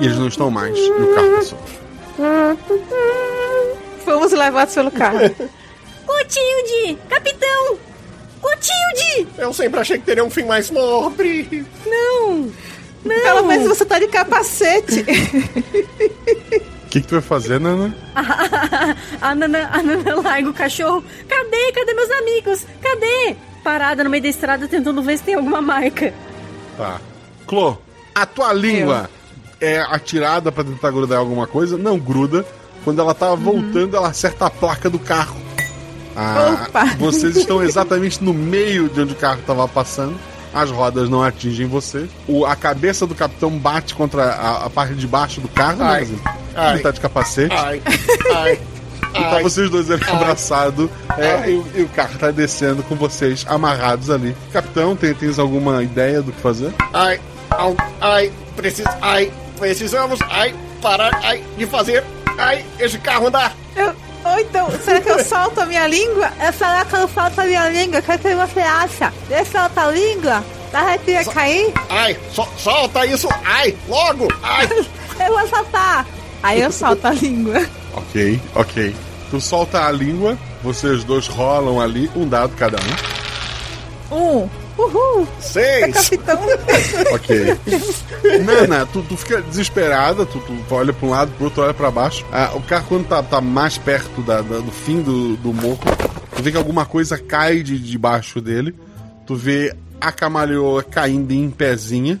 [0.00, 0.76] E eles não estão mais.
[0.76, 1.58] E o carro passou.
[4.04, 5.18] Fomos levados pelo carro.
[6.06, 6.98] Clotilde!
[7.08, 7.78] Capitão!
[8.40, 9.28] Clotilde!
[9.38, 11.66] Eu sempre achei que teria um fim mais nobre.
[11.86, 12.50] Não!
[13.04, 13.22] Não!
[13.22, 15.04] Pelo menos você tá de capacete.
[16.88, 17.94] O que, que tu vai fazer, Nana?
[19.20, 21.04] a, Nana, a Nana larga o cachorro.
[21.28, 21.70] Cadê?
[21.72, 22.66] Cadê meus amigos?
[22.80, 23.36] Cadê?
[23.62, 26.14] Parada no meio da estrada tentando ver se tem alguma marca.
[26.78, 26.98] Tá.
[27.46, 27.76] Clô,
[28.14, 29.10] a tua língua
[29.60, 31.76] é atirada pra tentar grudar alguma coisa?
[31.76, 32.42] Não gruda.
[32.84, 35.36] Quando ela tá voltando, ela acerta a placa do carro.
[36.16, 36.86] Ah, Opa!
[36.98, 40.18] vocês estão exatamente no meio de onde o carro tava passando.
[40.54, 42.08] As rodas não atingem você.
[42.26, 45.84] O, a cabeça do capitão bate contra a, a parte de baixo do carro, né?
[45.90, 46.02] Ai.
[46.02, 46.20] Ele-
[46.54, 46.72] Ai.
[46.74, 47.54] Ele tá de capacete.
[47.54, 47.80] Ai,
[48.34, 48.58] ai,
[49.14, 49.42] E tá ai.
[49.42, 50.90] vocês dois ali abraçados.
[51.16, 54.36] É, e, o- e o carro tá descendo com vocês amarrados ali.
[54.52, 56.72] Capitão, tem, tens alguma ideia do que fazer?
[56.92, 57.20] Ai,
[58.00, 62.04] ai, preciso, ai, precisamos, ai, parar, ai, de fazer,
[62.38, 63.54] ai, esse carro andar.
[63.76, 66.30] Eu- Ou então, será que eu solto a minha língua?
[66.56, 68.00] Será que eu solto a minha língua?
[68.00, 69.12] O que, que você acha?
[69.30, 70.44] Eu solto a língua?
[70.72, 71.72] A gente ia cair?
[71.88, 74.68] Ai, so- solta isso, ai, logo, ai.
[75.18, 76.06] Eu vou soltar.
[76.42, 77.66] Aí eu solto a língua.
[77.94, 78.94] Ok, ok.
[79.30, 82.78] Tu solta a língua, vocês dois rolam ali, um dado cada
[84.10, 84.16] um.
[84.16, 84.48] Um.
[84.78, 85.26] Uhul!
[85.40, 85.92] Seis!
[86.10, 86.38] Capitão!
[87.14, 87.56] Ok.
[88.44, 91.90] Nana, tu, tu fica desesperada, tu, tu olha pra um lado, pro outro olha pra
[91.90, 92.24] baixo.
[92.32, 95.80] Ah, o carro, quando tá, tá mais perto da- da- do fim do, do morro,
[96.36, 98.74] tu vê que alguma coisa cai de debaixo dele.
[99.26, 102.20] Tu vê a camaleoa caindo em pezinha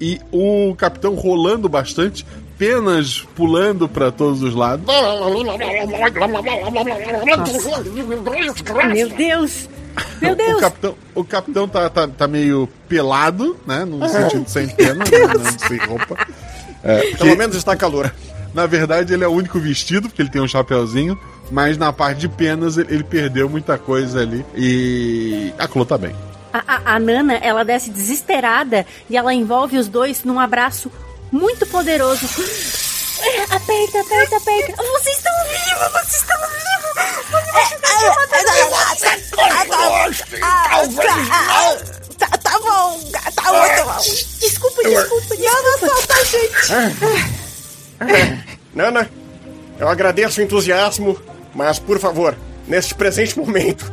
[0.00, 2.26] e o capitão rolando bastante,
[2.58, 4.84] penas pulando pra todos os lados.
[8.94, 9.68] Meu Deus!
[10.20, 10.60] Meu O Deus!
[10.60, 13.84] capitão, o capitão tá, tá, tá meio pelado, né?
[13.84, 15.04] No sentido sem pena, né,
[15.68, 16.16] sem roupa.
[16.82, 18.12] É, Pelo que- menos está calor.
[18.54, 21.18] Na verdade, ele é o único vestido, porque ele tem um chapeuzinho.
[21.50, 24.44] Mas na parte de penas, ele ele perdeu muita coisa ali.
[24.54, 26.14] E a Clô tá bem.
[26.52, 30.90] A, a- a Nana, ela desce desesperada e ela envolve os dois num abraço
[31.30, 32.26] muito poderoso.
[33.50, 34.82] Aperta, aperta, aperta.
[34.82, 36.71] Vocês estão vivos, vocês estão vivos.
[42.18, 43.00] Tá, tá bom,
[43.34, 43.98] tá bom.
[44.40, 46.68] Desculpa, desculpa, Não, não solta a gente.
[48.74, 49.10] Nana,
[49.78, 51.18] eu agradeço o entusiasmo,
[51.54, 53.92] mas por favor, neste presente momento,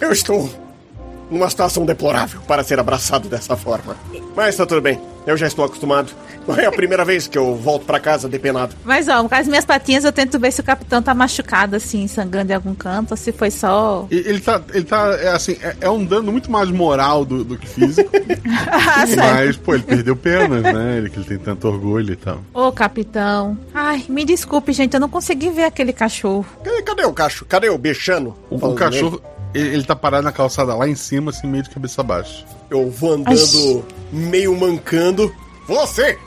[0.00, 0.50] eu estou
[1.30, 3.96] numa situação deplorável para ser abraçado dessa forma.
[4.36, 6.12] Mas tá tudo bem, eu já estou acostumado.
[6.46, 8.74] Não é a primeira vez que eu volto para casa depenado.
[8.84, 12.06] Mas, ó, com as minhas patinhas eu tento ver se o capitão tá machucado, assim,
[12.06, 14.06] sangrando em algum canto, ou se foi só.
[14.10, 17.42] E- Ele tá, ele tá é assim, é, é um dano muito mais moral do,
[17.44, 18.10] do que físico.
[18.76, 20.98] Ah, mas, pô, ele perdeu penas, né?
[20.98, 22.40] Ele que ele tem tanto orgulho e tal.
[22.52, 23.56] Ô, capitão.
[23.72, 26.44] Ai, me desculpe, gente, eu não consegui ver aquele cachorro.
[26.62, 27.46] Cadê, cadê o cachorro?
[27.48, 28.36] Cadê o bechano?
[28.50, 29.20] O, o cachorro,
[29.54, 32.44] ele, ele tá parado na calçada lá em cima, assim, meio de cabeça baixa.
[32.68, 35.34] Eu vou andando meio mancando.
[35.66, 36.18] Você,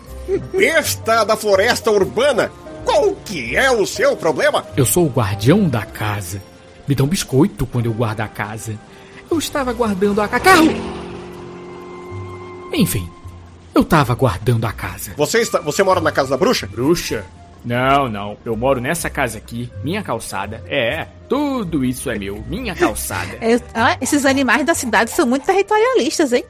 [0.54, 2.52] besta da floresta urbana,
[2.86, 4.66] qual que é o seu problema?
[4.76, 6.42] Eu sou o guardião da casa.
[6.88, 8.80] Me dão biscoito quando eu guardo a casa.
[9.30, 10.64] Eu estava guardando a cacau.
[12.74, 13.10] Enfim,
[13.76, 15.12] eu estava guardando a casa.
[15.18, 16.66] Você, está, você mora na casa da bruxa?
[16.68, 17.26] Bruxa?
[17.66, 18.38] Não, não.
[18.46, 20.64] Eu moro nessa casa aqui, minha calçada.
[20.68, 23.38] É, tudo isso é meu, minha calçada.
[23.42, 26.44] Eu- ah, esses animais da cidade são muito territorialistas, hein?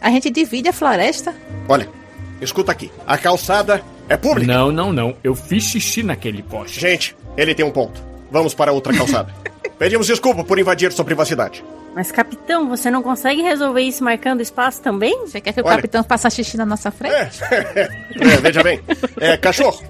[0.00, 1.34] A gente divide a floresta.
[1.68, 1.88] Olha,
[2.40, 2.90] escuta aqui.
[3.06, 4.52] A calçada é pública.
[4.52, 5.16] Não, não, não.
[5.22, 6.80] Eu fiz xixi naquele poste.
[6.80, 8.02] Gente, ele tem um ponto.
[8.30, 9.32] Vamos para outra calçada.
[9.78, 11.64] Pedimos desculpa por invadir sua privacidade.
[11.94, 15.16] Mas, capitão, você não consegue resolver isso marcando espaço também?
[15.20, 15.76] Você quer que o Olha.
[15.76, 17.14] capitão faça xixi na nossa frente?
[17.44, 17.88] É,
[18.42, 18.80] veja bem.
[19.20, 19.80] É, cachorro,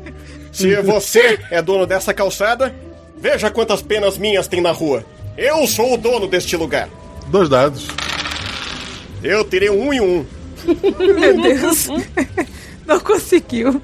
[0.54, 2.74] se você é dono dessa calçada,
[3.18, 5.04] veja quantas penas minhas tem na rua.
[5.36, 6.88] Eu sou o dono deste lugar.
[7.28, 7.86] Dois dados.
[9.22, 10.24] Eu tirei um e um.
[10.98, 11.88] Meu Deus.
[12.86, 13.80] Não conseguiu.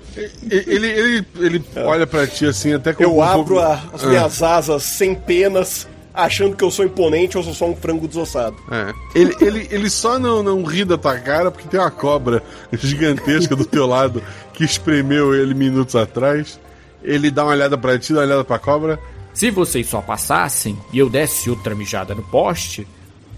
[0.50, 4.04] Ele, ele, ele olha pra ti assim, até com Eu um abro pouco- a- as
[4.04, 4.06] Ah.
[4.08, 8.56] minhas asas sem penas, achando que eu sou imponente ou sou só um frango desossado.
[8.70, 8.92] É.
[9.18, 12.42] Ele, ele, ele só não, não ri da tua cara porque tem uma cobra
[12.74, 14.22] gigantesca do teu lado
[14.60, 16.60] que espremeu ele minutos atrás.
[17.02, 19.00] Ele dá uma olhada pra ti, dá uma olhada pra cobra.
[19.32, 22.86] Se vocês só passassem e eu desse outra mijada no poste,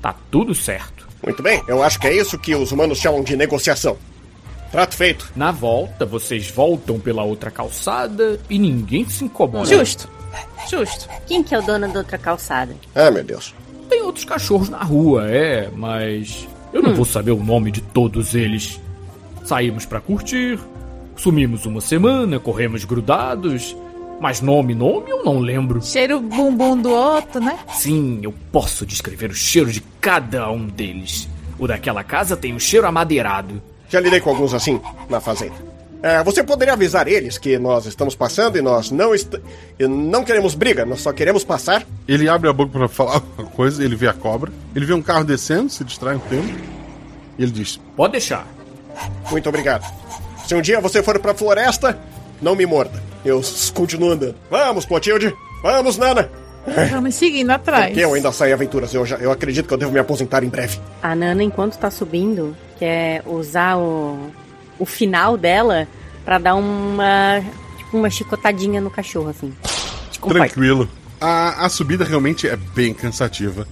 [0.00, 1.06] tá tudo certo.
[1.24, 3.96] Muito bem, eu acho que é isso que os humanos chamam de negociação.
[4.72, 5.30] Trato feito.
[5.36, 9.66] Na volta, vocês voltam pela outra calçada e ninguém se incomoda.
[9.66, 10.08] Justo.
[10.68, 11.08] Justo.
[11.28, 12.74] Quem que é o dono da outra calçada?
[12.96, 13.54] Ah, meu Deus.
[13.88, 18.34] Tem outros cachorros na rua, é, mas eu não vou saber o nome de todos
[18.34, 18.80] eles.
[19.44, 20.58] Saímos pra curtir,
[21.16, 23.76] sumimos uma semana, corremos grudados,
[24.20, 25.82] mas nome, nome eu não lembro.
[25.82, 27.58] Cheiro bumbum do outro, né?
[27.72, 31.28] Sim, eu posso descrever o cheiro de cada um deles.
[31.58, 33.60] O daquela casa tem um cheiro amadeirado.
[33.88, 35.72] Já lidei com alguns assim na fazenda.
[36.02, 39.40] É, você poderia avisar eles que nós estamos passando e nós não, est
[39.78, 41.86] e não queremos briga, nós só queremos passar?
[42.08, 44.50] Ele abre a boca pra falar uma coisa, ele vê a cobra.
[44.74, 46.48] Ele vê um carro descendo, se distrai um tempo.
[47.38, 48.46] E ele diz: Pode deixar.
[49.30, 49.84] Muito obrigado.
[50.46, 51.98] Se um dia você for pra floresta,
[52.40, 53.02] não me morda.
[53.24, 53.40] Eu
[53.74, 54.34] continuo andando.
[54.50, 55.34] Vamos, Clotilde.
[55.62, 56.28] Vamos, Nana.
[56.90, 57.86] Vamos seguindo atrás.
[57.86, 58.92] Porque eu ainda saio aventuras.
[58.94, 60.78] Eu, já, eu acredito que eu devo me aposentar em breve.
[61.02, 64.30] A Nana, enquanto tá subindo, quer usar o,
[64.78, 65.86] o final dela
[66.24, 67.42] pra dar uma.
[67.76, 69.52] Tipo, uma chicotadinha no cachorro, assim.
[70.10, 70.28] Tipo.
[70.28, 70.88] Tranquilo.
[71.20, 73.66] A, a subida realmente é bem cansativa.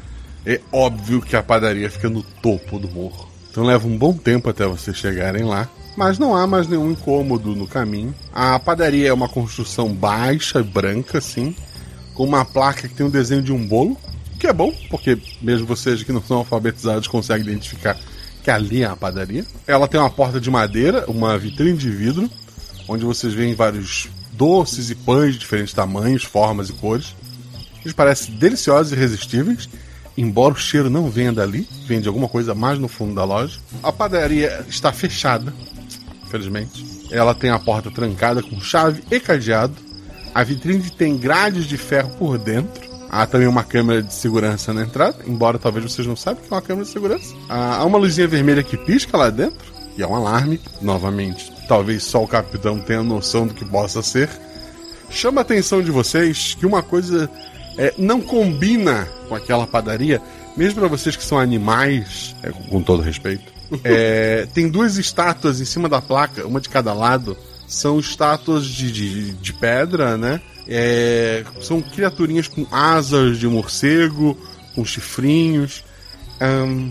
[0.47, 3.29] É óbvio que a padaria fica no topo do morro.
[3.51, 5.69] Então leva um bom tempo até vocês chegarem lá.
[6.01, 8.15] Mas não há mais nenhum incômodo no caminho.
[8.33, 11.55] A padaria é uma construção baixa, branca, assim,
[12.15, 13.99] com uma placa que tem um desenho de um bolo,
[14.39, 17.99] que é bom, porque mesmo vocês que não são alfabetizados conseguem identificar
[18.43, 19.45] que ali é a padaria.
[19.67, 22.31] Ela tem uma porta de madeira, uma vitrine de vidro,
[22.89, 27.15] onde vocês veem vários doces e pães de diferentes tamanhos, formas e cores.
[27.83, 29.69] Eles parecem deliciosos e irresistíveis.
[30.17, 33.59] embora o cheiro não venha dali, vem de alguma coisa mais no fundo da loja.
[33.83, 35.53] A padaria está fechada,
[36.31, 37.09] infelizmente.
[37.11, 39.75] Ela tem a porta trancada com chave e cadeado.
[40.33, 42.89] A vitrine tem grades de ferro por dentro.
[43.11, 46.55] Há também uma câmera de segurança na entrada, embora talvez vocês não saibam que é
[46.55, 47.35] uma câmera de segurança.
[47.49, 51.53] Há uma luzinha vermelha que pisca lá dentro, e é um alarme, novamente.
[51.67, 54.31] Talvez só o capitão tenha noção do que possa ser.
[55.11, 57.29] Chama a atenção de vocês que uma coisa
[57.77, 60.23] é, não combina com aquela padaria,
[60.57, 63.60] mesmo para vocês que são animais, é, com todo respeito.
[63.85, 67.37] É, tem duas estátuas em cima da placa, uma de cada lado.
[67.69, 70.41] São estátuas de, de, de pedra, né?
[70.67, 74.37] É, são criaturinhas com asas de morcego,
[74.75, 75.85] com chifrinhos.
[76.41, 76.91] Ahn,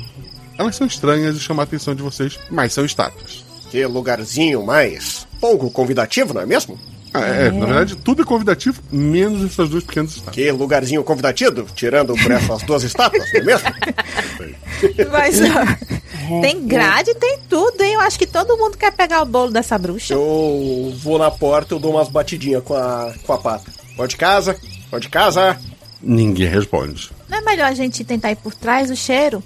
[0.57, 3.43] elas são estranhas e chamam a atenção de vocês, mas são estátuas.
[3.69, 6.77] Que lugarzinho mais pouco convidativo, não é mesmo?
[7.14, 10.36] Ah, é, na verdade, tudo é convidativo, menos essas duas pequenas estátuas.
[10.36, 13.70] Que lugarzinho convidativo, tirando por essas duas estátuas, não é mesmo?
[15.12, 17.93] Mas ó, tem grade, tem tudo, hein?
[17.93, 20.14] Eu acho que todo mundo quer pegar o bolo dessa bruxa.
[20.14, 23.72] Eu vou na porta, eu dou umas batidinhas com a, com a pata.
[23.97, 24.55] Pode casa,
[24.91, 25.60] pode casa.
[26.01, 27.10] Ninguém responde.
[27.28, 28.89] Não é melhor a gente tentar ir por trás?
[28.89, 29.43] O cheiro.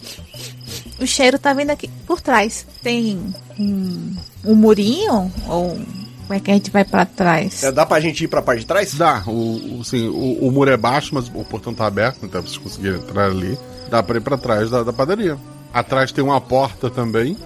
[1.00, 2.66] O cheiro tá vindo aqui por trás.
[2.84, 3.20] Tem
[3.58, 5.32] um, um murinho?
[5.48, 5.80] Ou
[6.24, 7.64] como é que a gente vai pra trás?
[7.64, 8.94] É, dá pra gente ir pra parte de trás?
[8.94, 12.42] Dá, o, o, assim, o, o muro é baixo, mas o portão tá aberto, então
[12.42, 13.58] vocês conseguirem entrar ali.
[13.90, 15.38] Dá pra ir pra trás da, da padaria.
[15.74, 17.38] Atrás tem uma porta também,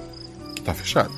[0.55, 1.11] que tá fechada.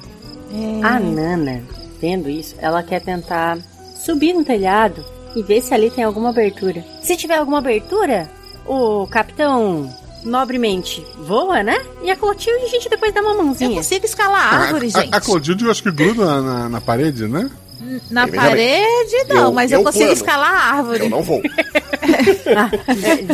[0.84, 1.62] A Nana,
[2.02, 3.60] vendo isso, ela quer tentar
[3.96, 5.04] subir no telhado
[5.36, 6.84] e ver se ali tem alguma abertura.
[7.02, 8.30] Se tiver alguma abertura,
[8.66, 9.94] o capitão
[10.24, 11.80] nobremente voa, né?
[12.04, 13.72] E a Clotilde a gente depois dá uma mãozinha.
[13.72, 15.14] Eu consigo escalar a árvore, a, gente.
[15.14, 17.50] A, a Clotilde eu acho que gruda na, na, na parede, né?
[18.12, 20.18] Na parede, não, eu- mas eu, eu consigo plano.
[20.18, 21.04] escalar a árvore.
[21.06, 21.42] Eu não vou.
[22.56, 22.70] Ah,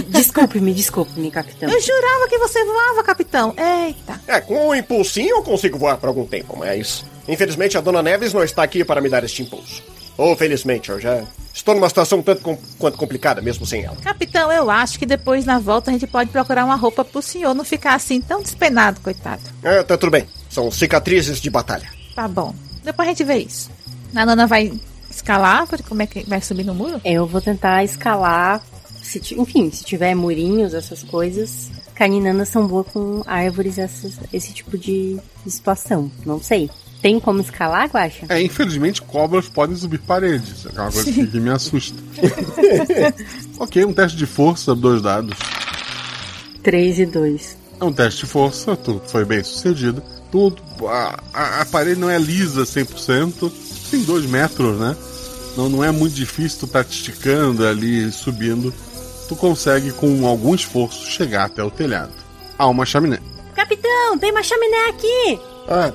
[0.10, 1.70] desculpe-me, desculpe-me, capitão.
[1.70, 3.56] Eu jurava que você voava, capitão.
[3.58, 4.20] Eita.
[4.28, 8.34] É, com um impulsinho eu consigo voar por algum tempo, mas infelizmente a dona Neves
[8.34, 9.82] não está aqui para me dar este impulso.
[10.18, 13.96] Ou felizmente, eu já estou numa situação tanto com- quanto complicada mesmo sem ela.
[13.98, 17.54] Capitão, eu acho que depois na volta a gente pode procurar uma roupa pro senhor
[17.54, 19.42] não ficar assim tão despenado, coitado.
[19.64, 20.26] É, tá tudo bem.
[20.50, 21.90] São cicatrizes de batalha.
[22.16, 22.54] Tá bom.
[22.84, 23.70] Depois a gente vê isso.
[24.16, 24.72] A Nana vai
[25.10, 25.68] escalar?
[25.88, 27.02] Como é que vai subir no muro?
[27.04, 28.62] Eu vou tentar escalar.
[29.04, 31.70] Se ti- enfim, se tiver murinhos, essas coisas.
[31.94, 36.12] Caninanas são boas com árvores, essas, esse tipo de, de situação.
[36.26, 36.70] Não sei.
[37.06, 38.26] Tem como escalar, Guaxa?
[38.30, 40.66] É, infelizmente, cobras podem subir paredes.
[40.66, 41.96] É uma coisa que, que me assusta.
[43.60, 45.38] ok, um teste de força, dois dados.
[46.64, 47.58] 3 e 2.
[47.80, 50.02] É um teste de força, tu foi bem sucedido.
[50.32, 53.52] Tudo, a, a, a parede não é lisa 100%,
[53.92, 54.98] tem dois metros, né?
[55.56, 58.74] Não, não é muito difícil tu tá te esticando ali, subindo.
[59.30, 62.14] Tu consegue, com algum esforço, chegar até o telhado.
[62.58, 63.20] Há uma chaminé.
[63.54, 65.40] Capitão, tem uma chaminé aqui!
[65.70, 65.94] Ah,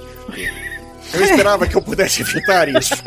[1.13, 2.95] eu esperava que eu pudesse evitar isso.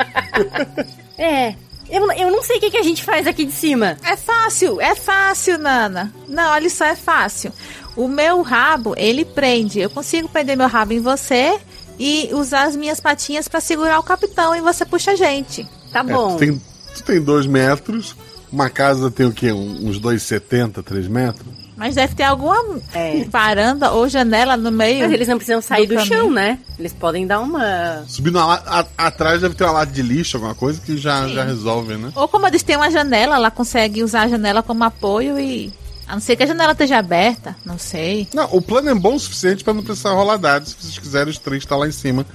[1.17, 1.55] É.
[1.89, 3.97] Eu, eu não sei o que, que a gente faz aqui de cima.
[4.03, 6.11] É fácil, é fácil, Nana.
[6.27, 7.51] Não, olha só, é fácil.
[7.95, 9.79] O meu rabo, ele prende.
[9.79, 11.59] Eu consigo prender meu rabo em você
[11.99, 15.67] e usar as minhas patinhas pra segurar o capitão e você puxa a gente.
[15.91, 16.33] Tá É, bom.
[16.35, 16.61] tu, tem,
[16.95, 18.15] tu tem dois metros,
[18.51, 19.51] uma casa tem o quê?
[19.51, 21.53] Um- Uns 2,70, 3 metros?
[21.75, 22.55] Mas deve ter alguma
[22.93, 23.25] É.
[23.29, 25.01] varanda ou janela no meio.
[25.03, 26.59] Mas eles não precisam sair do, do chão, né?
[26.77, 28.03] Eles podem dar uma.
[28.07, 31.95] Subindo a atrás deve ter uma lata de lixo, alguma coisa que já, já resolve,
[31.95, 32.11] né?
[32.15, 35.73] Ou como eles têm uma janela, ela consegue usar a janela como apoio e.
[36.05, 38.27] A não ser que a janela esteja aberta, não sei.
[38.33, 40.71] Não, o plano é bom o suficiente para não precisar rolar dados.
[40.71, 42.25] Se vocês quiserem, os três estão lá em cima.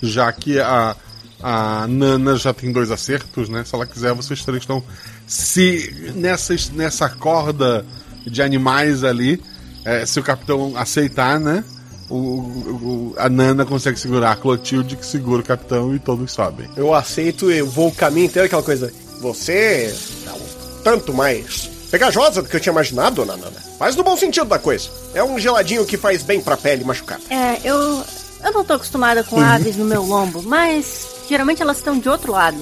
[0.00, 0.94] Já que a,
[1.42, 3.64] a Nana já tem dois acertos, né?
[3.64, 4.82] Se ela quiser, vocês três estão.
[5.26, 7.84] Se nessa, nessa corda
[8.26, 9.42] de animais ali,
[9.84, 11.64] é, se o capitão aceitar, né?
[12.08, 16.68] O, o- a Nana consegue segurar a Clotilde, que segura o capitão e todos sobem.
[16.76, 18.92] Eu aceito e vou o caminho inteiro, aquela coisa.
[19.20, 19.94] Você
[20.26, 23.50] é um tanto mais pegajosa do que eu tinha imaginado, Nana.
[23.80, 24.88] Mas no bom sentido da coisa.
[25.14, 27.22] É um geladinho que faz bem pra pele machucada.
[27.30, 28.04] É, eu.
[28.44, 32.30] Eu não tô acostumada com aves no meu lombo, mas geralmente elas estão de outro
[32.30, 32.56] lado.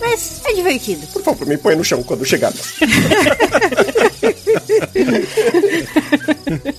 [0.00, 1.06] Mas é divertido.
[1.08, 2.52] Por favor, me põe no chão quando chegar.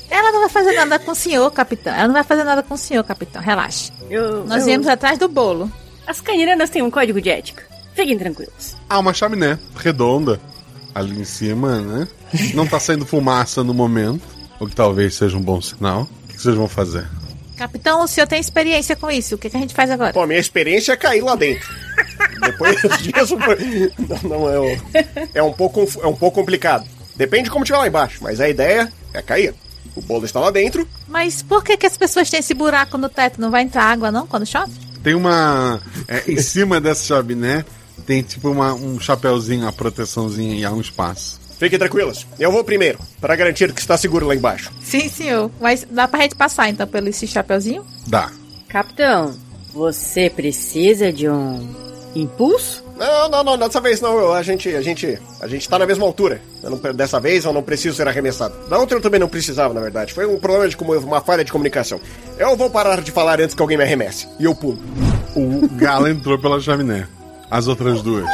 [0.09, 1.93] Ela não vai fazer nada com o senhor, capitão.
[1.93, 3.41] Ela não vai fazer nada com o senhor, capitão.
[3.41, 3.91] Relaxe.
[4.09, 5.71] Eu, Nós eu- viemos atrás do bolo.
[6.05, 7.63] As caniranas têm um código de ética.
[7.93, 8.75] Fiquem tranquilos.
[8.89, 10.39] Há uma chaminé redonda
[10.93, 12.07] ali em cima, né?
[12.53, 14.21] Não tá saindo fumaça no momento,
[14.59, 16.07] o que talvez seja um bom sinal.
[16.25, 17.05] O que vocês vão fazer?
[17.57, 19.35] Capitão, o senhor tem experiência com isso.
[19.35, 20.13] O que, que a gente faz agora?
[20.13, 21.67] Pô, minha experiência é cair lá dentro.
[22.39, 23.35] Depois disso.
[24.07, 24.77] Não, não, é, um,
[25.33, 26.87] é, um pouco, é um pouco complicado.
[27.15, 29.55] Depende de como tiver lá embaixo, mas a ideia é cair.
[29.95, 30.87] O bolo está lá dentro.
[31.07, 33.41] Mas por que, que as pessoas têm esse buraco no teto?
[33.41, 34.71] Não vai entrar água, não, quando chove?
[35.01, 35.81] Tem uma.
[36.07, 37.65] é, em cima dessa chaminé
[38.05, 41.36] tem tipo uma, um chapéuzinho, uma proteçãozinha e há um espaço.
[41.59, 42.25] Fiquem tranquilos.
[42.39, 44.71] Eu vou primeiro, para garantir que está seguro lá embaixo.
[44.81, 45.49] Sim, senhor.
[45.59, 47.83] Mas dá pra gente passar, então, pelo esse chapeuzinho?
[48.07, 48.29] Dá.
[48.67, 49.35] Capitão,
[49.73, 51.67] você precisa de um
[52.15, 52.83] impulso?
[52.97, 54.33] Não, não, não, dessa vez não.
[54.33, 56.41] A gente, a gente, a gente tá na mesma altura.
[56.63, 58.55] Eu não- dessa vez eu não preciso ser arremessado.
[58.67, 60.13] Da outra eu também não precisava, na verdade.
[60.13, 61.99] Foi um problema de como uma falha de comunicação.
[62.39, 64.27] Eu vou parar de falar antes que alguém me arremesse.
[64.39, 64.79] E eu pulo.
[65.35, 67.07] O galo entrou pela chaminé.
[67.51, 68.25] As outras duas.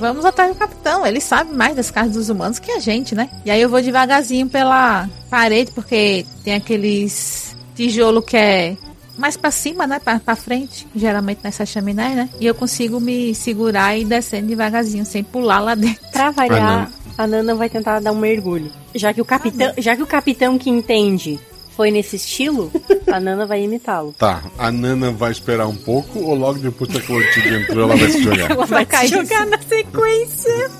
[0.00, 1.06] Vamos atrás do capitão.
[1.06, 3.28] Ele sabe mais das casas dos humanos que a gente, né?
[3.44, 8.76] E aí eu vou devagarzinho pela parede, porque tem aqueles tijolo que é
[9.18, 9.98] mais pra cima, né?
[9.98, 12.30] Pra, pra frente, geralmente nessa chaminé, né?
[12.40, 16.00] E eu consigo me segurar e ir descendo devagarzinho, sem pular lá dentro.
[16.10, 18.72] Pra variar, a Nana vai tentar dar um mergulho.
[18.94, 21.38] Já que o capitão, já que o capitão que entende
[21.76, 22.70] foi nesse estilo,
[23.10, 24.14] a Nana vai imitá-lo.
[24.18, 27.96] Tá, a Nana vai esperar um pouco ou logo depois que a Clotilde entrou ela
[27.96, 28.50] vai se jogar?
[28.50, 30.70] Ela vai se jogar na sequência.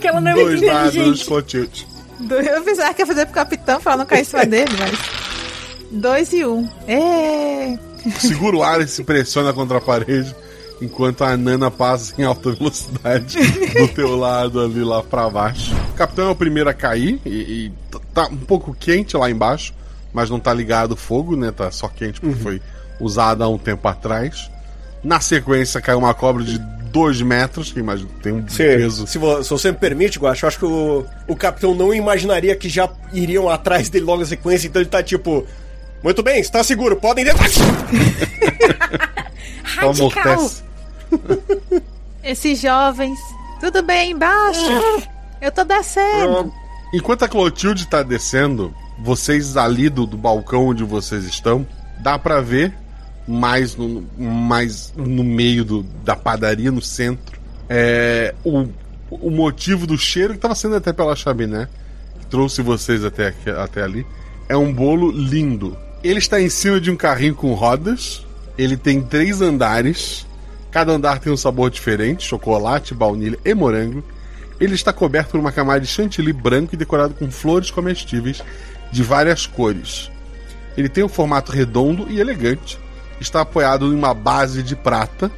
[0.00, 1.26] Que ela não é muito Dois dados, inteligente.
[1.26, 1.86] Clotilde.
[2.54, 4.98] Eu pensava que ia fazer pro capitão pra não cair em cima dele, mas.
[5.90, 6.68] Dois e um.
[6.86, 7.78] É.
[8.18, 10.34] Segura o ar e se pressiona contra a parede
[10.80, 15.74] enquanto a Nana passa em alta velocidade do teu lado ali lá pra baixo.
[15.90, 17.72] O capitão é o primeiro a cair e, e
[18.14, 19.74] tá um pouco quente lá embaixo,
[20.12, 21.50] mas não tá ligado o fogo, né?
[21.50, 22.62] Tá só quente porque foi
[23.00, 24.50] usado há um tempo atrás.
[25.02, 29.06] Na sequência caiu uma cobra de 2 metros, que imagina tem um Se, peso.
[29.06, 32.54] se, vo- se você me permite, Guacho, eu acho que o, o capitão não imaginaria
[32.56, 35.46] que já iriam atrás dele logo na sequência, então ele tá tipo.
[36.02, 37.62] Muito bem, está seguro, podem descer.
[39.78, 40.62] Amortece.
[42.22, 43.18] Esses jovens.
[43.60, 44.60] Tudo bem embaixo?
[45.40, 46.52] Eu tô descendo.
[46.92, 51.66] Enquanto a Clotilde tá descendo, vocês ali do, do balcão onde vocês estão,
[52.00, 52.72] dá pra ver
[53.26, 57.38] mais no, mais no meio do- da padaria, no centro,
[57.68, 58.66] é, o,
[59.10, 61.68] o motivo do cheiro que tava sendo até pela chaminé,
[62.20, 64.04] que trouxe vocês até, aqui- até ali,
[64.48, 65.76] é um bolo lindo.
[66.02, 68.26] Ele está em cima de um carrinho com rodas,
[68.58, 70.26] ele tem três andares,
[70.70, 74.02] cada andar tem um sabor diferente, chocolate, baunilha e morango.
[74.58, 78.42] Ele está coberto por uma camada de chantilly branco e decorado com flores comestíveis
[78.90, 80.10] de várias cores.
[80.76, 82.78] Ele tem um formato redondo e elegante.
[83.20, 85.30] Está apoiado em uma base de prata.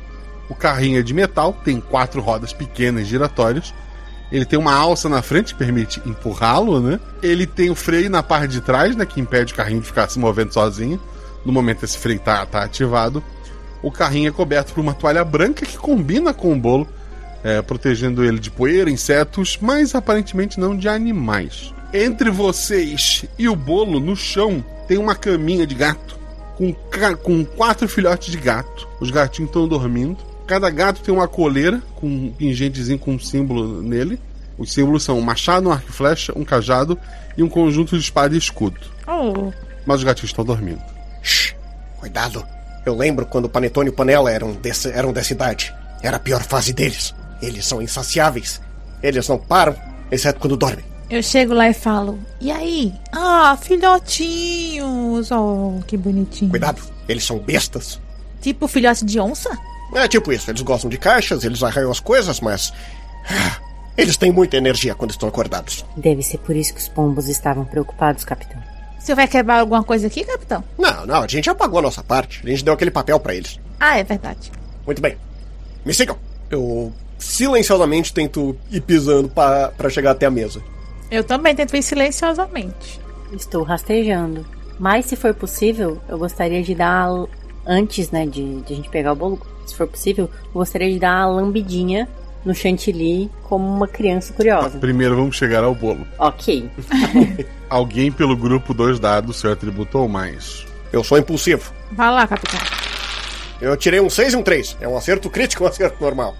[0.48, 3.74] O carrinho é de metal, tem quatro rodas pequenas giratórias.
[4.30, 6.98] Ele tem uma alça na frente que permite empurrá-lo, né?
[7.22, 9.04] Ele tem o freio na parte de trás, né?
[9.04, 11.00] Que impede o carrinho de ficar se movendo sozinho.
[11.44, 13.22] No momento esse freio tá, tá ativado.
[13.82, 16.88] O carrinho é coberto por uma toalha branca que combina com o bolo,
[17.42, 21.74] é, protegendo ele de poeira, insetos, mas aparentemente não de animais.
[21.92, 26.18] Entre vocês e o bolo, no chão, tem uma caminha de gato
[26.56, 26.74] com,
[27.22, 28.88] com quatro filhotes de gato.
[28.98, 30.16] Os gatinhos estão dormindo.
[30.46, 34.18] Cada gato tem uma coleira com um pingentezinho com um símbolo nele.
[34.56, 36.98] Os símbolos são um machado, um arco e flecha, um cajado
[37.36, 38.80] e um conjunto de espada e escudo.
[39.06, 39.52] Oh.
[39.84, 40.80] Mas os gatinhos estão dormindo.
[41.98, 42.42] Cuidado.
[42.86, 45.72] Eu lembro quando o Panetone e o Panela eram, desse, eram dessa idade.
[46.02, 47.14] Era a pior fase deles.
[47.40, 48.60] Eles são insaciáveis.
[49.02, 49.76] Eles não param,
[50.10, 50.91] exceto quando dormem.
[51.12, 52.90] Eu chego lá e falo: E aí?
[53.12, 55.30] Ah, filhotinhos.
[55.30, 56.50] Oh, que bonitinho.
[56.50, 58.00] Cuidado, eles são bestas.
[58.40, 59.50] Tipo filhote de onça?
[59.94, 62.72] É tipo isso, eles gostam de caixas, eles arranham as coisas, mas.
[63.28, 63.58] ah,
[63.96, 65.84] Eles têm muita energia quando estão acordados.
[65.98, 68.58] Deve ser por isso que os pombos estavam preocupados, capitão.
[68.98, 70.64] Você vai quebrar alguma coisa aqui, capitão?
[70.78, 72.40] Não, não, a gente já pagou a nossa parte.
[72.42, 73.60] A gente deu aquele papel pra eles.
[73.78, 74.50] Ah, é verdade.
[74.86, 75.18] Muito bem.
[75.84, 76.16] Me sigam.
[76.48, 80.62] Eu silenciosamente tento ir pisando pra pra chegar até a mesa.
[81.12, 82.98] Eu também tento ir silenciosamente.
[83.34, 84.46] Estou rastejando.
[84.78, 87.06] Mas se for possível, eu gostaria de dar
[87.66, 90.98] antes, né, de, de a gente pegar o bolo, se for possível, eu gostaria de
[90.98, 92.08] dar uma lambidinha
[92.46, 94.78] no chantilly como uma criança curiosa.
[94.78, 96.06] Primeiro vamos chegar ao bolo.
[96.18, 96.70] Ok.
[97.68, 100.66] Alguém pelo grupo dois dados, seu atributo ou mais.
[100.90, 101.74] Eu sou impulsivo.
[101.92, 102.58] Vai lá, capitão.
[103.60, 104.78] Eu tirei um 6 e um 3.
[104.80, 106.34] É um acerto crítico ou um acerto normal?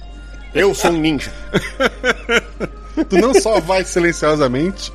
[0.54, 1.30] Eu sou um ninja.
[3.08, 4.92] Tu não só vai silenciosamente,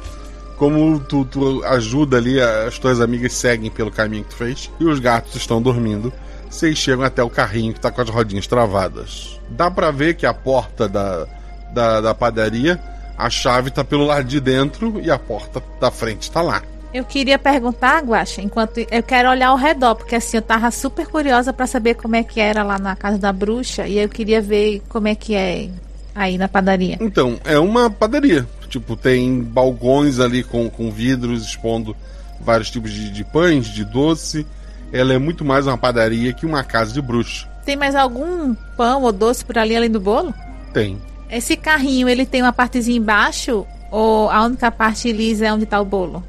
[0.58, 4.86] como tu, tu ajuda ali, as tuas amigas seguem pelo caminho que tu fez, e
[4.86, 6.12] os gatos estão dormindo.
[6.50, 9.40] Vocês chegam até o carrinho que tá com as rodinhas travadas.
[9.50, 11.28] Dá pra ver que a porta da,
[11.74, 12.82] da, da padaria,
[13.18, 16.62] a chave tá pelo lado de dentro e a porta da frente tá lá.
[16.94, 21.06] Eu queria perguntar, Guaxa, enquanto eu quero olhar ao redor, porque assim eu tava super
[21.06, 24.42] curiosa pra saber como é que era lá na casa da bruxa e eu queria
[24.42, 25.70] ver como é que é
[26.18, 26.98] aí na padaria.
[27.00, 28.48] Então, é uma padaria.
[28.68, 31.96] Tipo, tem balcões ali com, com vidros expondo
[32.42, 34.46] vários tipos de, de pães, de doce.
[34.92, 37.48] Ela é muito mais uma padaria que uma casa de bruxo.
[37.64, 40.34] Tem mais algum pão ou doce por ali além do bolo?
[40.74, 41.02] Tem.
[41.30, 45.80] Esse carrinho, ele tem uma partezinha embaixo ou a única parte lisa é onde tá
[45.80, 46.24] o bolo?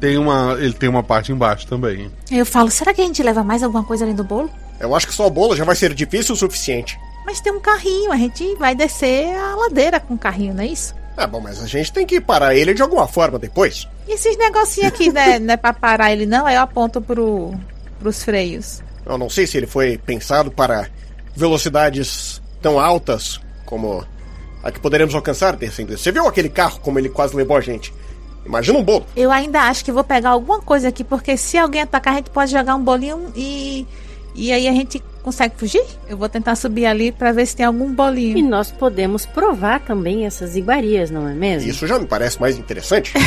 [0.00, 2.10] Tem uma, ele tem uma parte embaixo também.
[2.30, 4.50] Eu falo, será que a gente leva mais alguma coisa além do bolo?
[4.80, 6.98] Eu acho que só o bolo já vai ser difícil o suficiente.
[7.24, 10.66] Mas tem um carrinho, a gente vai descer a ladeira com o carrinho, não é
[10.66, 10.94] isso?
[11.16, 13.86] Ah, bom, mas a gente tem que parar ele de alguma forma depois.
[14.08, 17.54] E esses negocinhos aqui, né, não é pra parar ele não, aí eu aponto pro,
[17.98, 18.82] pros freios.
[19.04, 20.88] Eu não sei se ele foi pensado para
[21.34, 24.04] velocidades tão altas como
[24.62, 25.96] a que poderemos alcançar descendo.
[25.96, 27.92] Você viu aquele carro como ele quase levou a gente?
[28.44, 29.06] Imagina um bolo.
[29.16, 32.30] Eu ainda acho que vou pegar alguma coisa aqui, porque se alguém atacar, a gente
[32.30, 33.86] pode jogar um bolinho e.
[34.34, 35.84] E aí a gente consegue fugir?
[36.08, 38.36] Eu vou tentar subir ali pra ver se tem algum bolinho.
[38.38, 41.70] E nós podemos provar também essas iguarias, não é mesmo?
[41.70, 43.12] Isso já me parece mais interessante.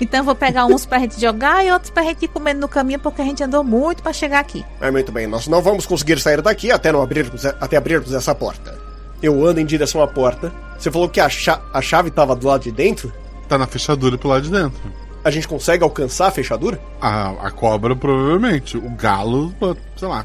[0.00, 2.68] Então eu vou pegar uns pra gente jogar e outros pra gente ir comendo no
[2.68, 4.64] caminho, porque a gente andou muito pra chegar aqui.
[4.80, 8.34] É muito bem, nós não vamos conseguir sair daqui até não abrirmos, até abrirmos essa
[8.34, 8.78] porta.
[9.20, 10.52] Eu ando em direção à porta.
[10.78, 13.12] Você falou que a, cha a chave tava do lado de dentro?
[13.48, 14.78] Tá na fechadura pro lado de dentro.
[15.24, 16.80] A gente consegue alcançar a fechadura?
[17.00, 18.76] A, a cobra, provavelmente.
[18.76, 19.54] O galo,
[19.96, 20.24] sei lá.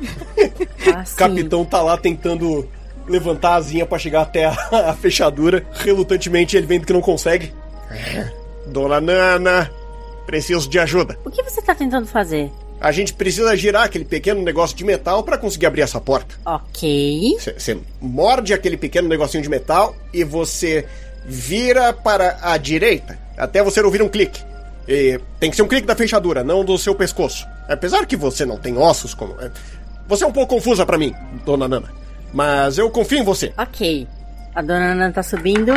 [0.93, 2.67] Ah, o capitão tá lá tentando
[3.07, 4.51] levantar a asinha pra chegar até a,
[4.89, 5.65] a fechadura.
[5.73, 7.53] Relutantemente, ele vendo que não consegue.
[8.67, 9.71] Dona Nana,
[10.25, 11.17] preciso de ajuda.
[11.25, 12.51] O que você tá tentando fazer?
[12.79, 16.35] A gente precisa girar aquele pequeno negócio de metal para conseguir abrir essa porta.
[16.45, 17.37] Ok.
[17.39, 20.85] Você morde aquele pequeno negocinho de metal e você
[21.25, 24.43] vira para a direita até você ouvir um clique.
[24.87, 27.45] E tem que ser um clique da fechadura, não do seu pescoço.
[27.69, 29.35] Apesar que você não tem ossos como.
[29.41, 29.49] é,
[30.07, 31.13] Você é um pouco confusa para mim,
[31.45, 31.89] dona Nana.
[32.33, 33.53] Mas eu confio em você.
[33.57, 34.07] Ok.
[34.55, 35.71] A dona Nana tá subindo.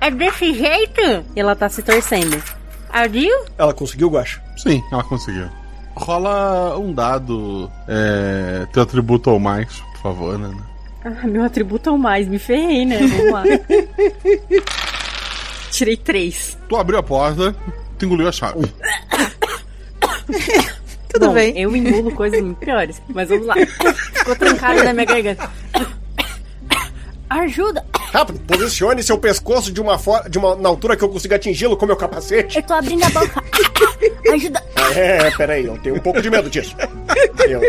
[0.00, 1.00] É desse jeito?
[1.34, 2.42] E ela tá se torcendo.
[2.92, 3.32] Abriu?
[3.56, 4.42] Ela conseguiu, Guacha?
[4.56, 5.48] Sim, ela conseguiu.
[5.94, 7.70] Rola um dado.
[7.88, 10.52] É, teu atributo ou mais, por favor, né?
[11.04, 12.28] Ah, meu atributo é o mais.
[12.28, 12.98] Me ferrei, né?
[12.98, 13.44] Vamos lá.
[15.70, 16.58] Tirei três.
[16.68, 17.54] Tu abriu a porta,
[18.00, 18.66] tu engoliu a chave.
[21.12, 21.58] Tudo Bom, bem.
[21.58, 23.00] Eu engulo coisas muito piores.
[23.08, 23.54] Mas vamos lá.
[24.14, 25.50] Ficou trancado na minha garganta.
[27.28, 27.84] Ajuda!
[28.12, 30.28] Rápido, posicione seu pescoço de uma, for...
[30.28, 32.56] de uma na altura que eu consiga atingi-lo com meu capacete.
[32.56, 33.42] Eu tô abrindo a boca.
[34.32, 34.62] Ajuda!
[34.96, 36.74] É, peraí, eu tenho um pouco de medo disso.
[37.48, 37.60] Eu,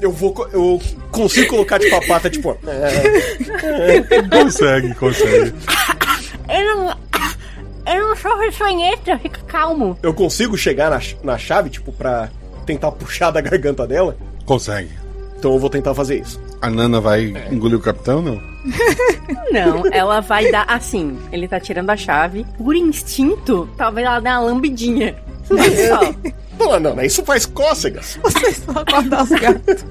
[0.00, 0.48] eu vou.
[0.52, 2.56] Eu consigo colocar de papata, tipo.
[2.66, 5.52] é, consegue, consegue.
[6.48, 7.05] Eu não.
[7.86, 9.98] Eu não sou sonheta, fica calmo.
[10.02, 12.28] eu consigo chegar na, na chave, tipo, pra
[12.64, 14.16] tentar puxar da garganta dela.
[14.44, 14.90] Consegue.
[15.38, 16.40] Então eu vou tentar fazer isso.
[16.60, 18.40] A Nana vai engolir o capitão, não?
[19.52, 21.18] Não, ela vai dar assim.
[21.30, 22.44] Ele tá tirando a chave.
[22.56, 25.14] Por instinto, talvez ela dê uma lambidinha.
[25.46, 26.14] Só.
[26.56, 28.18] Dona Nana, isso faz cócegas.
[28.22, 29.84] Vocês vão acordar os gatos.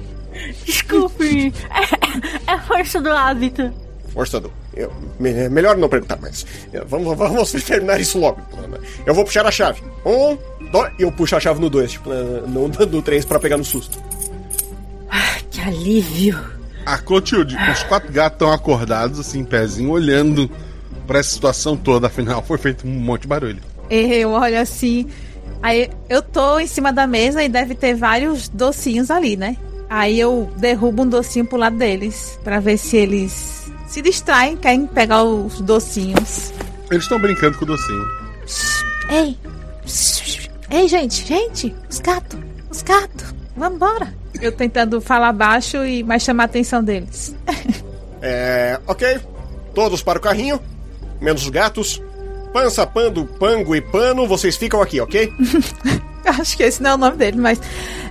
[0.64, 1.52] Desculpe.
[1.70, 3.72] É, é força do hábito.
[4.12, 4.52] Força do.
[4.76, 6.44] Eu, me- melhor não perguntar mais.
[6.86, 8.40] Vamos, vamos terminar isso logo.
[9.06, 9.80] Eu vou puxar a chave.
[10.04, 10.36] Um,
[10.70, 10.92] dois.
[10.98, 13.98] E eu puxo a chave no dois, tipo, no, no três pra pegar no susto.
[15.50, 16.38] Que alívio.
[16.84, 20.48] A Clotilde, os quatro gatos estão acordados, assim, em pezinho, olhando
[21.06, 22.06] pra essa situação toda.
[22.06, 23.58] Afinal, foi feito um monte de barulho.
[23.90, 25.06] Eu olho assim.
[25.62, 29.56] Aí eu tô em cima da mesa e deve ter vários docinhos ali, né?
[29.88, 32.38] Aí eu derrubo um docinho pro lado deles.
[32.44, 33.55] Pra ver se eles
[33.86, 36.52] se distraem, querem pegar os docinhos.
[36.90, 38.04] Eles estão brincando com o docinho.
[39.10, 39.38] Ei!
[40.70, 41.74] Ei, gente, gente!
[41.88, 42.38] Os gatos!
[42.70, 43.34] Os gatos!
[43.56, 44.14] Vambora!
[44.40, 47.34] Eu tentando falar baixo e mais chamar a atenção deles.
[48.22, 48.80] É.
[48.88, 49.20] Ok.
[49.74, 50.58] Todos para o carrinho.
[51.20, 52.02] Menos os gatos.
[52.52, 55.30] Pança, pando, pango e pano, vocês ficam aqui, ok?
[56.40, 57.60] Acho que esse não é o nome dele, mas.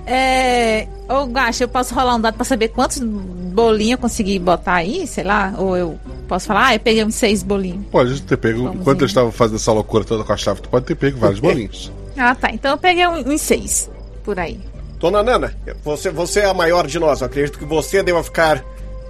[0.06, 0.86] É.
[1.08, 5.06] Ô, Gacha, eu posso rolar um dado pra saber quantos bolinhos eu consegui botar aí,
[5.06, 5.54] sei lá?
[5.58, 5.98] Ou eu
[6.28, 7.86] posso falar, ah, eu peguei uns seis bolinhos.
[7.90, 9.02] Pode ter pego, Vamos enquanto ver.
[9.04, 11.92] eles estavam fazendo essa loucura toda com a chave, tu pode ter pego vários bolinhos.
[12.16, 12.50] Ah, tá.
[12.50, 13.90] Então eu peguei um- uns seis
[14.24, 14.60] por aí.
[14.98, 15.54] Dona Nana,
[15.84, 17.20] você, você é a maior de nós.
[17.20, 18.64] Eu acredito que você deva ficar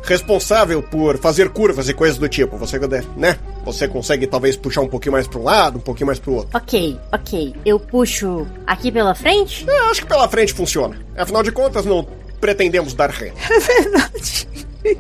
[0.07, 2.57] responsável por fazer curvas e coisas do tipo.
[2.57, 2.79] Você,
[3.17, 3.39] né?
[3.65, 6.35] Você consegue talvez puxar um pouquinho mais para um lado, um pouquinho mais para o
[6.35, 6.57] outro.
[6.57, 7.55] Ok, ok.
[7.65, 9.69] Eu puxo aqui pela frente?
[9.69, 10.97] É, acho que pela frente funciona.
[11.17, 12.07] Afinal de contas, não
[12.41, 13.33] pretendemos dar ré.
[13.51, 14.49] É verdade.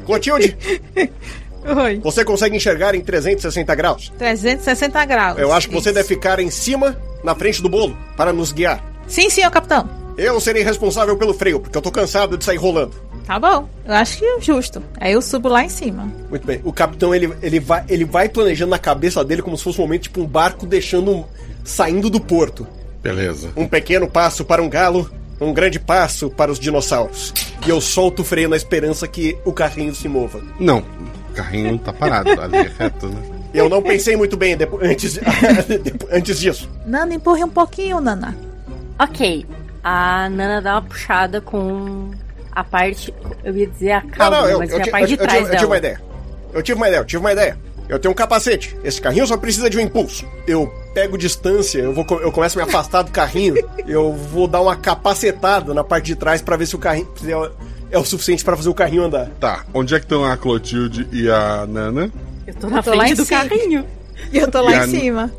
[0.04, 0.56] Clotilde,
[1.64, 2.00] Oi.
[2.02, 4.12] você consegue enxergar em 360 graus?
[4.18, 5.38] 360 graus.
[5.38, 5.94] Eu acho que você Isso.
[5.94, 8.82] deve ficar em cima, na frente do bolo, para nos guiar.
[9.06, 9.88] Sim, senhor capitão.
[10.16, 12.94] Eu serei responsável pelo freio, porque eu tô cansado de sair rolando.
[13.26, 13.68] Tá bom.
[13.84, 14.82] Eu acho que é justo.
[15.00, 16.08] Aí eu subo lá em cima.
[16.30, 16.60] Muito bem.
[16.64, 19.82] O capitão, ele, ele, vai, ele vai planejando na cabeça dele como se fosse um
[19.82, 21.10] momento tipo um barco deixando.
[21.10, 21.24] um-
[21.64, 22.64] saindo do porto.
[23.02, 23.50] Beleza.
[23.56, 25.10] Um pequeno passo para um galo,
[25.40, 27.34] um grande passo para os dinossauros.
[27.66, 30.40] E eu solto o freio na esperança que o carrinho se mova.
[30.60, 30.84] Não,
[31.30, 33.20] o carrinho tá parado, ali é reto, né?
[33.52, 35.18] Eu não pensei muito bem depo- antes,
[36.12, 36.68] antes disso.
[36.86, 38.36] Nana, empurre um pouquinho, Nana.
[38.98, 39.44] Ok.
[39.82, 42.10] A Nana dá uma puxada com
[42.56, 43.12] a parte.
[43.44, 45.18] Eu ia dizer a cauda, não, eu, mas eu, é a parte eu, de eu
[45.28, 45.56] trás eu dela.
[45.56, 46.00] tive uma ideia.
[46.54, 47.58] Eu tive uma ideia, eu tive uma ideia.
[47.88, 48.76] Eu tenho um capacete.
[48.82, 50.26] Esse carrinho só precisa de um impulso.
[50.46, 53.54] Eu pego distância, eu, vou, eu começo a me afastar do carrinho.
[53.86, 57.30] eu vou dar uma capacetada na parte de trás pra ver se o carrinho se
[57.32, 57.50] é,
[57.92, 59.28] é o suficiente pra fazer o carrinho andar.
[59.38, 62.10] Tá, onde é que estão a Clotilde e a Nana?
[62.46, 63.40] Eu tô na Eu tô lá frente do cima.
[63.44, 63.84] carrinho.
[64.32, 65.30] E eu tô lá E a- em cima.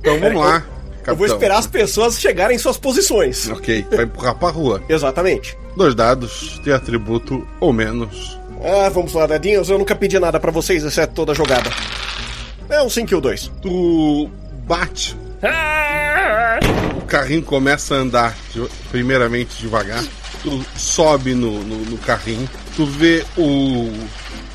[0.00, 0.64] Então vamos lá.
[1.06, 1.36] Eu vou capitão.
[1.36, 3.48] esperar as pessoas chegarem em suas posições.
[3.48, 4.82] Ok, vai empurrar pra rua.
[4.88, 5.56] Exatamente.
[5.76, 8.38] Dois dados, de atributo ou menos.
[8.62, 9.70] Ah, vamos lá, dadinhos.
[9.70, 11.70] Eu nunca pedi nada pra vocês, exceto toda a jogada.
[12.68, 13.50] É um 5 e o 2.
[13.62, 14.30] Tu
[14.66, 15.16] bate.
[16.96, 18.36] O carrinho começa a andar,
[18.90, 20.04] primeiramente devagar.
[20.42, 22.48] Tu sobe no, no, no carrinho.
[22.76, 23.90] Tu vê o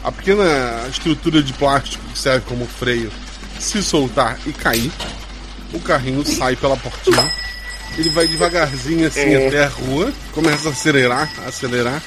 [0.04, 3.12] a pequena estrutura de plástico que serve como freio
[3.60, 4.92] se soltar e cair.
[5.76, 7.32] O carrinho sai pela portinha.
[7.98, 9.48] Ele vai devagarzinho assim É.
[9.48, 12.02] até a rua, começa a acelerar, a acelerar.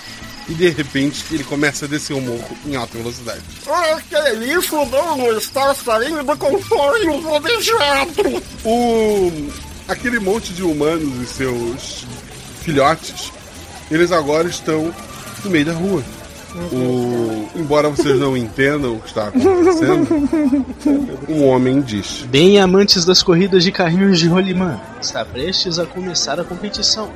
[0.49, 3.43] E de repente ele começa a descer o morro em alta velocidade.
[4.09, 4.75] Que isso?
[4.87, 8.43] Não está saindo do controle objeto.
[8.64, 9.31] O
[9.87, 12.07] aquele monte de humanos e seus
[12.62, 13.31] filhotes,
[13.91, 14.95] eles agora estão
[15.45, 16.03] no meio da rua.
[16.55, 20.09] O, embora vocês não entendam o que está acontecendo,
[21.28, 26.40] um homem diz: Bem, amantes das corridas de carrinhos de rolimã, está prestes a começar
[26.40, 27.11] a competição.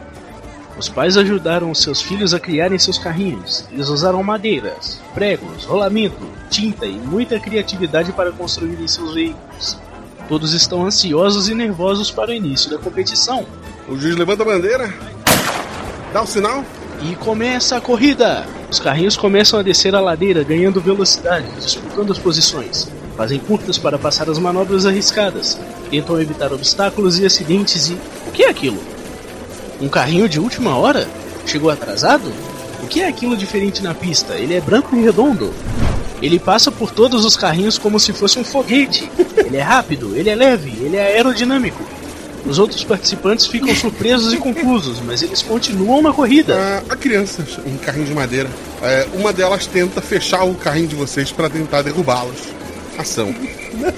[0.79, 3.65] Os pais ajudaram os seus filhos a criarem seus carrinhos.
[3.73, 9.79] Eles usaram madeiras, pregos, rolamento, tinta e muita criatividade para construírem seus veículos.
[10.29, 13.47] Todos estão ansiosos e nervosos para o início da competição.
[13.89, 14.93] O juiz levanta a bandeira,
[16.13, 16.65] dá o sinal
[17.05, 18.47] e começa a corrida.
[18.71, 22.89] Os carrinhos começam a descer a ladeira, ganhando velocidade, disputando as posições.
[23.17, 25.59] Fazem curtas para passar as manobras arriscadas.
[25.91, 27.99] Tentam evitar obstáculos e acidentes e.
[28.27, 28.79] O que é aquilo?
[29.81, 31.09] Um carrinho de última hora?
[31.47, 32.33] Chegou atrasado?
[32.83, 34.35] O que é aquilo diferente na pista?
[34.35, 35.53] Ele é branco e redondo.
[36.23, 39.11] Ele passa por todos os carrinhos como se fosse um foguete.
[39.37, 41.85] Ele é rápido, ele é leve, ele é aerodinâmico.
[42.45, 46.57] Os outros participantes ficam surpresos e confusos, mas eles continuam na corrida.
[46.57, 48.51] Ah, há crianças em carrinho de madeira.
[48.83, 52.41] É, uma delas tenta fechar o carrinho de vocês para tentar derrubá-los.
[52.99, 53.35] Ação.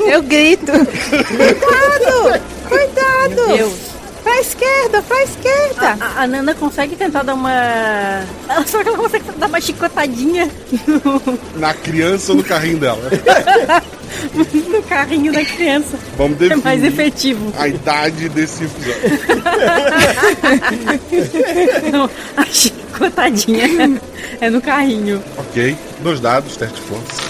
[0.06, 0.72] Eu grito.
[1.26, 2.42] Cuidado!
[2.68, 3.46] Cuidado!
[3.48, 3.93] Meu Deus.
[4.24, 5.96] Pra esquerda, pra esquerda.
[6.00, 7.52] A, a Nana consegue tentar dar uma.
[8.48, 10.50] Ela só que ela consegue dar uma chicotadinha
[11.56, 13.02] Na criança ou no carrinho dela.
[14.34, 15.98] no carrinho da criança.
[16.16, 17.52] Vamos É definir mais efetivo.
[17.58, 19.02] a idade desse episódio.
[21.92, 24.00] Não, a chicotadinha
[24.40, 25.22] é no carrinho.
[25.36, 27.22] Ok, dois dados, teste de força.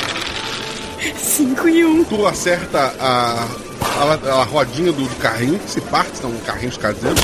[1.18, 1.90] 5 e 1.
[1.90, 2.04] Um.
[2.04, 3.46] Tu acerta a,
[3.84, 7.20] a, a rodinha do, do carrinho, que se parte, são carrinhos caseiros.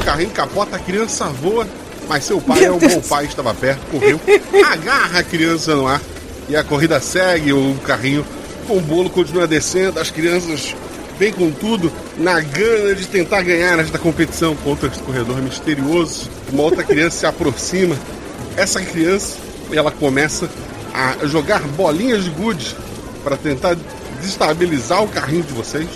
[0.00, 1.66] O carrinho capota, a criança voa,
[2.08, 4.20] mas seu pai é um bom pai, estava perto, correu,
[4.66, 6.00] agarra a criança no ar
[6.48, 8.24] e a corrida segue, o carrinho
[8.66, 10.74] com o bolo continua descendo, as crianças
[11.18, 16.30] vêm com tudo na gana de tentar ganhar esta competição contra esse corredor misterioso.
[16.50, 17.96] Uma outra criança se aproxima.
[18.56, 19.36] Essa criança,
[19.72, 20.48] ela começa
[20.94, 22.74] a jogar bolinhas de gude
[23.24, 23.76] para tentar
[24.20, 25.86] desestabilizar o carrinho de vocês.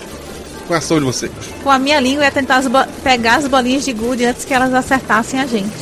[0.68, 1.32] Com a ação de vocês.
[1.62, 2.66] Com a minha língua eu ia tentar as
[3.02, 5.72] pegar as bolinhas de gude antes que elas acertassem a gente.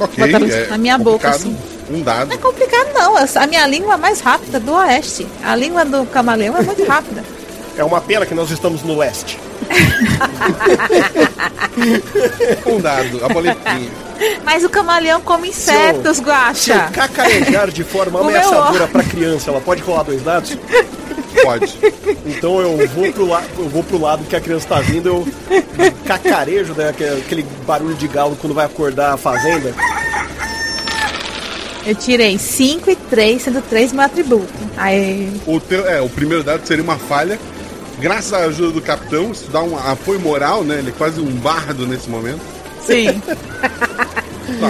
[0.00, 1.34] Ok, é na minha boca, complicado.
[1.36, 1.56] assim.
[1.90, 2.28] Um dado.
[2.28, 3.14] Não é complicado, não.
[3.16, 5.26] A minha língua é mais rápida do oeste.
[5.44, 7.22] A língua do camaleão é muito rápida.
[7.76, 9.38] É uma pena que nós estamos no leste.
[12.66, 13.90] Um dado, a boletinha.
[14.44, 16.88] Mas o camaleão come insetos, Se eu Guaxa.
[16.92, 18.88] cacarejar de forma ameaçadora ó.
[18.88, 20.56] pra criança, ela pode rolar dois dados?
[21.42, 21.78] Pode.
[22.26, 25.92] Então eu vou pro, la eu vou pro lado que a criança tá vindo, eu
[26.06, 29.74] cacarejo, né, aquele- barulho de galo quando vai acordar a fazenda.
[31.86, 34.52] Eu tirei 5 e 3, sendo 3 meu atributo.
[34.76, 35.30] Aí.
[35.46, 37.38] O, teu, é, o primeiro dado seria uma falha.
[37.98, 40.78] Graças à ajuda do capitão, isso dá um apoio moral, né?
[40.78, 42.40] Ele é quase um bardo nesse momento.
[42.86, 43.20] Sim.
[44.60, 44.68] Tá.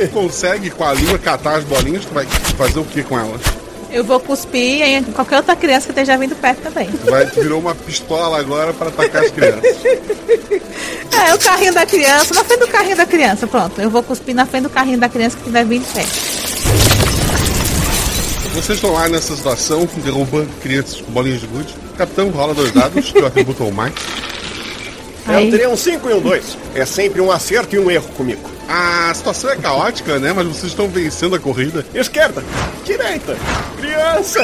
[0.00, 2.26] Tu consegue com a língua catar as bolinhas, tu vai
[2.56, 3.40] fazer o que com elas?
[3.96, 6.86] Eu vou cuspir em qualquer outra criança que esteja vindo perto também.
[7.06, 9.76] Vai, virou uma pistola agora para atacar as crianças.
[11.26, 13.80] É, o carrinho da criança, na frente do carrinho da criança, pronto.
[13.80, 16.10] Eu vou cuspir na frente do carrinho da criança que estiver vindo perto.
[18.54, 21.74] Vocês estão lá nessa situação, derrubando crianças com bolinhas de gude.
[21.96, 23.94] Capitão, rola dois dados, que eu atributo ao mais.
[25.26, 26.58] Eu teria um 5 e um 2.
[26.74, 28.55] É sempre um acerto e um erro comigo.
[28.68, 30.32] A situação é caótica, né?
[30.32, 31.84] Mas vocês estão vencendo a corrida.
[31.94, 32.42] Esquerda,
[32.84, 33.36] direita,
[33.80, 34.40] criança.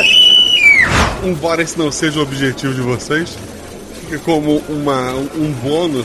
[1.25, 3.37] Embora esse não seja o objetivo de vocês,
[4.01, 6.05] fica como uma, um bônus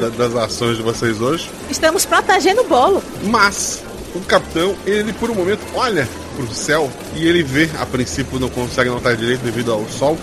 [0.00, 1.48] da- das ações de vocês hoje.
[1.70, 3.02] Estamos protegendo o bolo.
[3.24, 3.82] Mas
[4.14, 8.48] o capitão, ele por um momento olha pro céu e ele vê, a princípio não
[8.48, 10.18] consegue notar direito devido ao sol,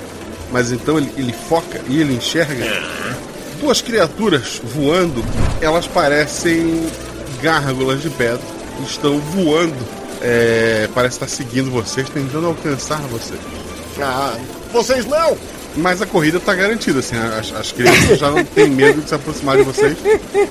[0.52, 2.66] mas então ele, ele foca e ele enxerga
[3.62, 5.24] duas criaturas voando.
[5.62, 6.86] Elas parecem
[7.42, 8.42] gárgulas de pedra,
[8.86, 9.76] estão voando.
[10.22, 13.40] É, parece estar seguindo vocês, tentando alcançar vocês.
[14.00, 14.38] Ah,
[14.72, 15.36] vocês não!
[15.76, 19.16] Mas a corrida tá garantida, assim, as, as crianças já não têm medo de se
[19.16, 19.98] aproximar de vocês.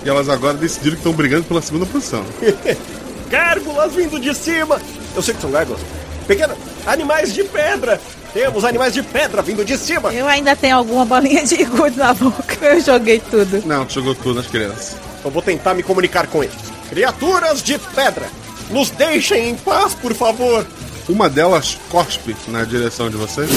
[0.05, 2.25] E elas agora decidiram que estão brigando pela segunda posição.
[3.29, 4.81] Gárgulas vindo de cima!
[5.15, 5.81] Eu sei que são gárgulas.
[6.27, 8.01] Pequena, animais de pedra!
[8.33, 10.13] Temos animais de pedra vindo de cima!
[10.13, 12.57] Eu ainda tenho alguma bolinha de gude na boca.
[12.65, 13.63] Eu joguei tudo.
[13.67, 14.97] Não, tu jogou tudo nas crianças.
[15.25, 16.80] Eu vou tentar me comunicar com eles.
[16.91, 18.27] Criaturas de pedra!
[18.69, 20.67] Nos deixem em paz, por favor!
[21.09, 23.49] Uma delas cospe na direção de vocês.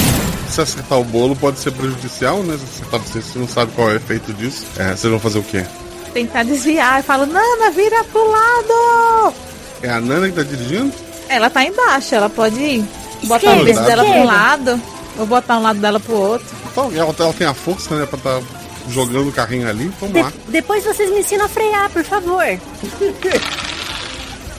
[0.49, 2.57] Se acertar o bolo pode ser prejudicial, né?
[2.57, 4.65] Se acertar vocês, você não sabe qual é o efeito disso.
[4.77, 5.65] É, vocês vão fazer o quê?
[6.13, 6.99] Tentar desviar.
[6.99, 9.33] Eu falo, Nana, vira pro lado.
[9.81, 10.93] É a Nana que tá dirigindo?
[11.27, 12.85] Ela tá embaixo, ela pode ir.
[13.23, 14.81] Botar Esquerda, o peso dela pra um lado.
[15.17, 16.47] Ou botar um lado dela pro outro.
[16.71, 18.05] Então, ela, ela tem a força, né?
[18.05, 18.41] Pra tá
[18.89, 19.91] jogando o carrinho ali.
[19.99, 20.29] Vamos lá.
[20.29, 22.43] De- depois vocês me ensinam a frear, por favor.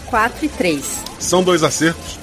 [0.07, 0.85] 4 e 3.
[1.19, 2.19] São dois acertos.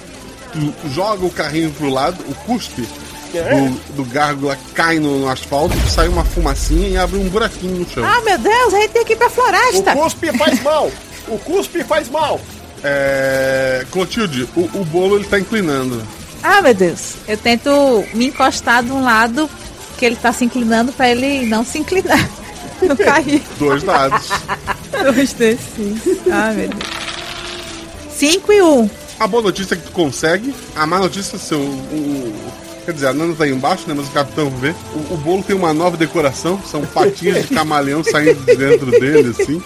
[0.54, 2.88] Tu joga o carrinho pro lado, o cuspe
[3.32, 7.90] do, do gárgula cai no, no asfalto, sai uma fumacinha e abre um buraquinho no
[7.90, 8.04] chão.
[8.06, 9.94] Ah, meu Deus, a gente tem que ir pra floresta.
[9.94, 10.92] O cuspe faz mal!
[11.30, 12.40] O cuspe faz mal!
[12.84, 13.86] É.
[13.92, 16.02] Clotilde, o, o bolo ele tá inclinando.
[16.44, 17.14] Ah, meu Deus.
[17.28, 17.70] Eu tento
[18.14, 19.50] me encostar de um lado
[20.02, 22.28] que ele tá se inclinando pra ele não se inclinar.
[22.82, 23.44] Não cair.
[23.60, 24.28] Dois dados.
[25.14, 26.02] Dois desses.
[26.32, 26.84] Ah, meu Deus.
[28.12, 28.90] Cinco e um.
[29.20, 30.52] A boa notícia é que tu consegue.
[30.76, 31.60] A má notícia é seu.
[31.60, 32.34] O,
[32.84, 33.94] quer dizer, a Nana tá aí embaixo, né?
[33.96, 34.74] Mas o capitão vê.
[34.96, 36.60] O, o bolo tem uma nova decoração.
[36.66, 39.62] São patinhas de camaleão saindo de dentro dele, assim.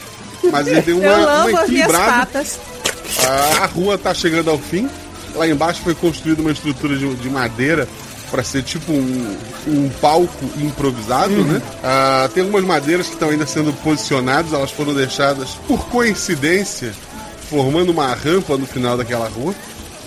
[0.51, 2.11] Mas ele tem uma, Eu uma equilibrada.
[2.11, 2.59] patas.
[3.25, 4.89] A, a rua tá chegando ao fim.
[5.35, 7.87] Lá embaixo foi construída uma estrutura de, de madeira
[8.35, 11.61] para ser tipo um, um palco improvisado, né?
[11.81, 16.93] Ah, tem algumas madeiras que estão ainda sendo posicionadas, elas foram deixadas por coincidência,
[17.49, 19.55] formando uma rampa no final daquela rua.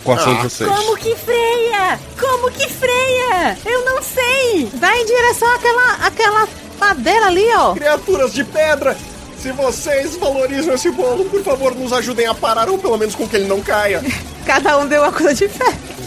[0.05, 0.70] Com a ação de vocês.
[0.70, 1.99] Como que freia?
[2.20, 3.59] Como que freia?
[3.64, 4.70] Eu não sei.
[4.74, 6.49] Vai em direção àquela, àquela
[6.79, 7.72] madeira ali, ó.
[7.72, 8.95] Criaturas de pedra!
[9.41, 13.26] Se vocês valorizam esse bolo, por favor, nos ajudem a parar, ou pelo menos com
[13.26, 14.05] que ele não caia.
[14.45, 15.97] Cada um deu uma coisa diferente.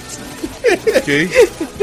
[0.97, 1.30] Ok?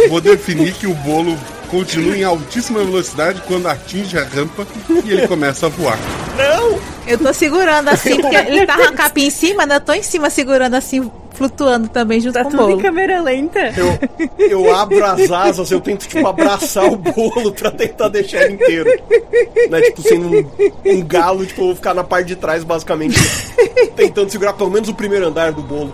[0.09, 1.37] Vou definir que o bolo
[1.69, 4.67] continua em altíssima velocidade quando atinge a rampa
[5.05, 5.99] e ele começa a voar.
[6.37, 6.79] Não!
[7.07, 9.77] Eu tô segurando assim, porque ele tá com a capinha em cima, né?
[9.77, 12.83] Eu tô em cima segurando assim, flutuando também junto com o Tudo em bolo.
[12.83, 13.73] câmera lenta.
[13.77, 13.99] Eu,
[14.39, 18.91] eu abro as asas, eu tento, tipo, abraçar o bolo pra tentar deixar ele inteiro.
[19.71, 19.81] Né?
[19.83, 20.51] Tipo, sendo um,
[20.85, 23.19] um galo, tipo, eu vou ficar na parte de trás, basicamente,
[23.97, 25.93] tentando segurar pelo menos o primeiro andar do bolo.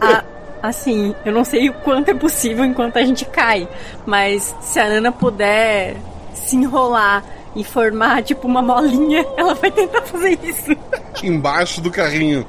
[0.00, 0.24] Ah,
[0.62, 3.68] assim, eu não sei o quanto é possível enquanto a gente cai,
[4.06, 5.96] mas se a Nana puder
[6.34, 10.74] se enrolar e formar tipo uma molinha, ela vai tentar fazer isso.
[11.22, 12.46] Embaixo do carrinho.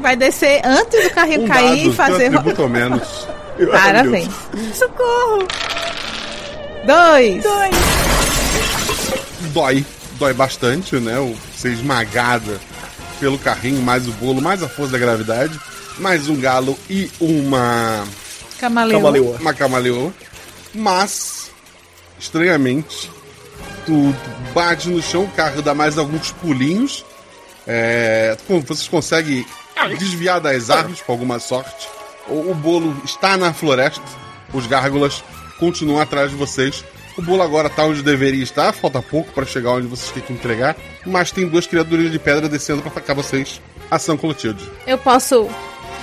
[0.00, 2.30] Vai descer antes do carrinho Um cair dado, e fazer.
[2.60, 3.28] ou menos.
[3.70, 4.28] Parabéns.
[4.74, 5.46] Socorro!
[6.86, 7.42] Dois.
[7.42, 7.76] Dois.
[9.52, 9.84] Dói.
[10.18, 11.18] Dói bastante, né?
[11.18, 12.58] O ser esmagada
[13.18, 15.58] pelo carrinho, mais o bolo, mais a força da gravidade.
[16.00, 18.04] Mais um galo e uma.
[18.58, 19.36] Camaleão.
[19.38, 20.14] Uma camaleoa.
[20.74, 21.50] Mas,
[22.18, 23.10] estranhamente,
[23.84, 24.14] tu,
[24.54, 27.04] bate no chão, o carro dá mais alguns pulinhos.
[27.66, 28.34] É,
[28.66, 29.44] vocês conseguem
[29.98, 31.86] desviar das árvores com alguma sorte.
[32.28, 34.02] O, o bolo está na floresta.
[34.54, 35.22] Os gárgulas
[35.58, 36.82] continuam atrás de vocês.
[37.18, 38.72] O bolo agora está onde deveria estar.
[38.72, 40.76] Falta pouco para chegar onde vocês têm que entregar.
[41.04, 43.60] Mas tem duas criaturas de pedra descendo para atacar vocês.
[43.90, 44.66] Ação Clotilde.
[44.86, 45.50] Eu posso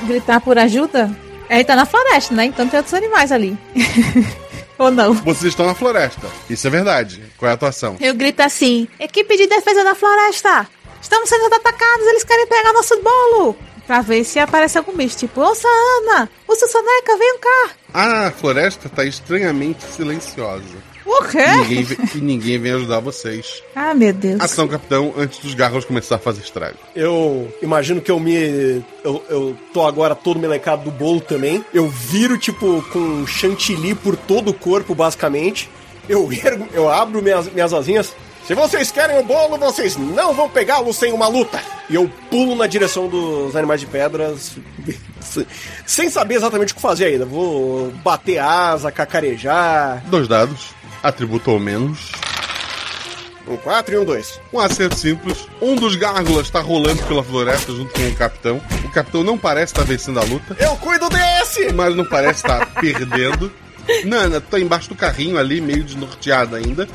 [0.05, 1.09] gritar por ajuda?
[1.49, 2.45] Ele tá na floresta, né?
[2.45, 3.57] Então tem outros animais ali.
[4.77, 5.13] Ou não?
[5.13, 6.27] Vocês estão na floresta.
[6.49, 7.23] Isso é verdade.
[7.37, 7.97] Qual é a atuação?
[7.99, 10.67] Eu grito assim: Equipe de defesa da floresta!
[11.01, 13.55] Estamos sendo atacados, eles querem pegar nosso bolo!
[13.85, 16.29] Pra ver se aparece algum bicho, tipo, ô Sana!
[16.47, 17.69] Ô Soneca, venham cá!
[17.93, 20.75] A floresta está estranhamente silenciosa.
[21.07, 21.45] O quê?
[21.47, 23.63] Ninguém vem- e ninguém vem ajudar vocês.
[23.73, 24.41] Ah, meu Deus.
[24.41, 26.75] Ação, capitão, antes dos garros começar a fazer estrago.
[26.95, 28.83] Eu imagino que eu me.
[29.03, 31.63] Eu, eu tô agora todo melecado do bolo também.
[31.73, 35.69] Eu viro, tipo, com chantilly por todo o corpo, basicamente.
[36.09, 38.13] Eu ergo, eu abro minhas, minhas asinhas.
[38.45, 41.59] Se vocês querem o bolo, vocês não vão pegá-lo sem uma luta.
[41.89, 44.53] E eu pulo na direção dos animais de pedras,
[45.85, 47.25] sem saber exatamente o que fazer ainda.
[47.25, 50.01] Vou bater asa, cacarejar.
[50.07, 50.69] Dois dados,
[51.07, 52.11] atributo ou menos.
[53.47, 54.41] Um 4 e um 2.
[54.51, 55.47] Um acerto simples.
[55.61, 58.61] Um dos gárgulas está rolando pela floresta junto com o capitão.
[58.83, 60.55] O capitão não parece estar vencendo a luta.
[60.59, 61.71] Eu cuido desse!
[61.71, 63.51] Mas não parece estar perdendo.
[64.03, 66.87] Nana, tá embaixo do carrinho ali, meio desnorteada ainda.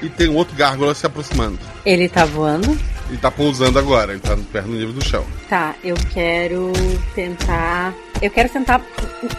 [0.00, 1.58] E tem um outro gárgula se aproximando.
[1.84, 2.78] Ele tá voando?
[3.08, 5.26] Ele tá pousando agora, ele tá perto do nível do chão.
[5.48, 6.72] Tá, eu quero
[7.14, 7.94] tentar.
[8.22, 8.80] Eu quero tentar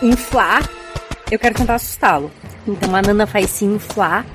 [0.02, 0.70] inflar.
[1.32, 2.32] Eu quero tentar assustá-lo.
[2.68, 4.26] Então a Nana faz sim inflar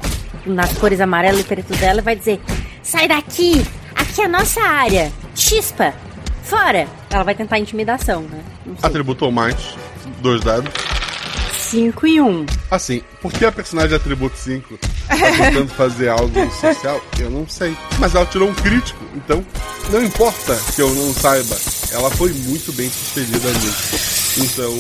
[0.47, 2.41] nas cores amarelo e preto dela e vai dizer:
[2.83, 3.65] Sai daqui!
[3.95, 5.13] Aqui é a nossa área!
[5.35, 5.95] Chispa!
[6.43, 6.87] Fora!
[7.11, 8.43] Ela vai tentar intimidação, né?
[8.83, 9.57] Atributou mais.
[10.21, 10.73] Dois dados.
[11.59, 12.29] 5 e 1.
[12.29, 12.47] Um.
[12.71, 17.01] Assim, por que a personagem de atributo 5 tá tentando fazer algo social?
[17.19, 17.77] Eu não sei.
[17.99, 19.45] Mas ela tirou um crítico, então
[19.91, 21.57] não importa que eu não saiba.
[21.93, 24.41] Ela foi muito bem sucedida nisso.
[24.41, 24.73] Então,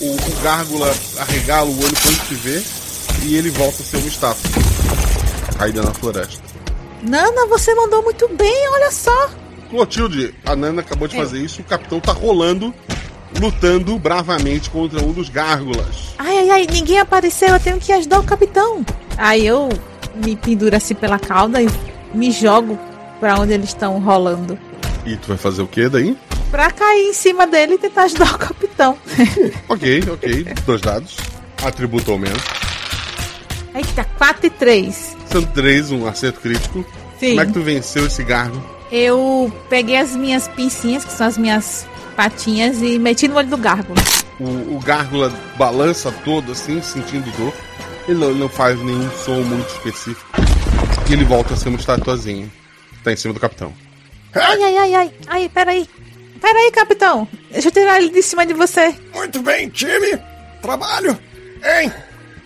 [0.00, 2.62] o, o gárgula arregala o olho quando te vê
[3.22, 4.50] e ele volta a ser uma estátua.
[5.58, 6.42] Caída na floresta.
[7.02, 9.30] Nana, você mandou muito bem, olha só.
[9.70, 12.74] Clotilde, a Nana acabou de fazer isso, o capitão tá rolando
[13.40, 16.14] lutando bravamente contra um dos gárgulas.
[16.18, 18.84] Ai, ai, ai, ninguém apareceu, eu tenho que ajudar o capitão.
[19.16, 19.68] Aí eu
[20.14, 21.68] me penduro assim pela cauda e
[22.12, 22.78] me jogo
[23.20, 24.58] para onde eles estão rolando.
[25.04, 26.16] E tu vai fazer o que daí?
[26.50, 28.96] Pra cair em cima dele e tentar ajudar o capitão.
[29.68, 30.46] ok, ok.
[30.64, 31.16] Dois dados.
[31.62, 32.12] Atributo.
[32.12, 32.63] Aí
[33.94, 35.16] tá 4 e 3.
[35.30, 36.84] São 3, um acerto crítico.
[37.18, 37.30] Sim.
[37.30, 38.62] Como é que tu venceu esse gargo?
[38.90, 41.86] Eu peguei as minhas pincinhas, que são as minhas
[42.16, 44.00] patinhas, e meti no olho do gárgula.
[44.38, 47.52] O, o gárgula balança todo assim, sentindo dor.
[48.06, 50.26] Ele não, não faz nenhum som muito específico.
[51.08, 52.50] E ele volta a ser uma estatuazinha.
[53.02, 53.72] Tá em cima do capitão.
[54.34, 55.12] Ai, ai, ai, ai.
[55.26, 55.88] Ai, peraí.
[56.40, 57.26] Peraí, capitão.
[57.50, 58.94] Deixa eu tirar ele de cima de você.
[59.14, 60.18] Muito bem, time.
[60.60, 61.18] Trabalho.
[61.64, 61.92] Hein?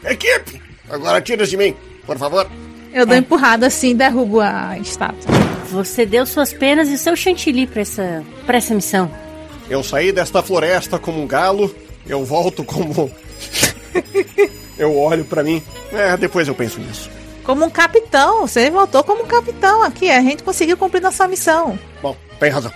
[0.05, 0.68] Equipe.
[0.91, 1.75] Agora tira de mim,
[2.07, 2.49] por favor.
[2.93, 5.31] Eu dou empurrada assim e derrubo a estátua.
[5.71, 9.11] Você deu suas penas e seu chantilly pra essa, pra essa missão.
[9.69, 11.75] Eu saí desta floresta como um galo,
[12.07, 13.11] eu volto como.
[14.79, 15.63] eu olho para mim.
[15.93, 17.11] É, depois eu penso nisso.
[17.45, 20.11] Como um capitão, você voltou como um capitão aqui.
[20.11, 21.79] A gente conseguiu cumprir nossa missão.
[22.03, 22.73] Bom, tem razão.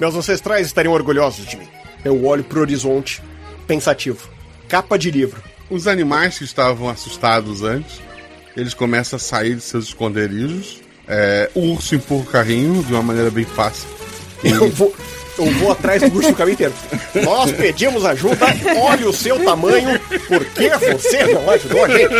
[0.00, 1.68] Meus ancestrais estariam orgulhosos de mim.
[2.04, 3.22] Eu olho pro horizonte,
[3.66, 4.28] pensativo.
[4.68, 5.42] Capa de livro.
[5.72, 7.98] Os animais que estavam assustados antes,
[8.54, 10.82] eles começam a sair de seus esconderijos.
[11.08, 13.88] É, o urso empurra o carrinho de uma maneira bem fácil.
[14.44, 14.94] Eu vou,
[15.38, 16.74] eu vou atrás do urso o caminho inteiro.
[17.24, 18.44] Nós pedimos ajuda,
[18.76, 19.98] olha o seu tamanho,
[20.28, 22.14] por que você não ajudou a gente?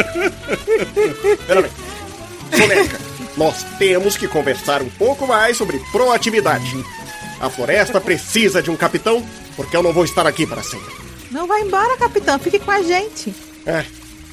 [2.57, 3.01] Soneca,
[3.37, 6.83] nós temos que conversar um pouco mais sobre proatividade.
[7.39, 9.23] A floresta precisa de um capitão,
[9.57, 11.03] porque eu não vou estar aqui para sempre.
[11.33, 13.35] Não vai embora, capitão, fique com a gente.
[13.67, 13.85] É,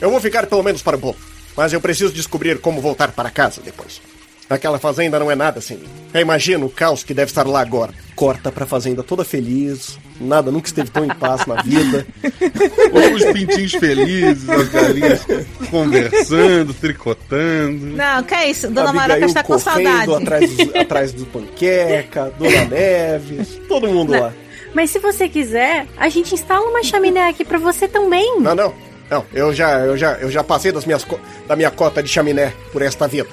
[0.01, 1.15] eu vou ficar pelo menos para o bolo,
[1.55, 4.01] mas eu preciso descobrir como voltar para casa depois.
[4.49, 5.87] Aquela fazenda não é nada sem mim.
[6.11, 7.93] Eu imagino o caos que deve estar lá agora.
[8.15, 9.99] Corta pra fazenda toda feliz.
[10.19, 12.05] Nada nunca esteve tão em paz na vida.
[13.13, 15.21] Os pintinhos felizes, as galinhas
[15.69, 17.95] conversando, tricotando.
[17.95, 18.69] Não, que é isso?
[18.71, 20.11] Dona Maroca está com saudade.
[20.11, 24.19] Atrás do, atrás do panqueca, Dona Neves, todo mundo não.
[24.19, 24.33] lá.
[24.73, 28.39] Mas se você quiser, a gente instala uma chaminé aqui pra você também.
[28.39, 28.73] Não, não.
[29.09, 31.05] Não, eu já, eu já, eu já passei das minhas,
[31.47, 33.27] da minha cota de chaminé por esta vida.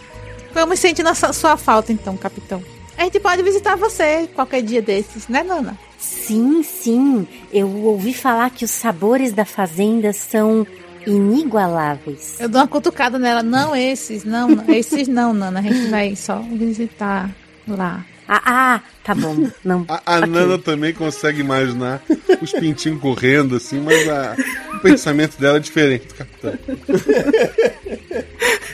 [0.55, 2.63] Vamos sentir nossa, sua falta então, capitão.
[2.97, 5.79] A gente pode visitar você qualquer dia desses, né, Nana?
[5.99, 7.29] Sim, sim.
[7.53, 10.67] Eu ouvi falar que os sabores da fazenda são
[11.07, 12.41] inigualáveis.
[12.41, 13.43] Eu dou uma cutucada nela.
[13.43, 15.61] Não esses, não, esses não, Nana.
[15.61, 17.31] A gente vai só visitar
[17.69, 18.03] lá.
[18.29, 19.49] Ah, ah tá bom.
[19.65, 19.85] Não.
[19.89, 20.31] A, a okay.
[20.31, 22.03] Nana também consegue imaginar
[22.41, 24.37] os pintinhos correndo assim, mas a,
[24.75, 26.53] o pensamento dela é diferente capitão.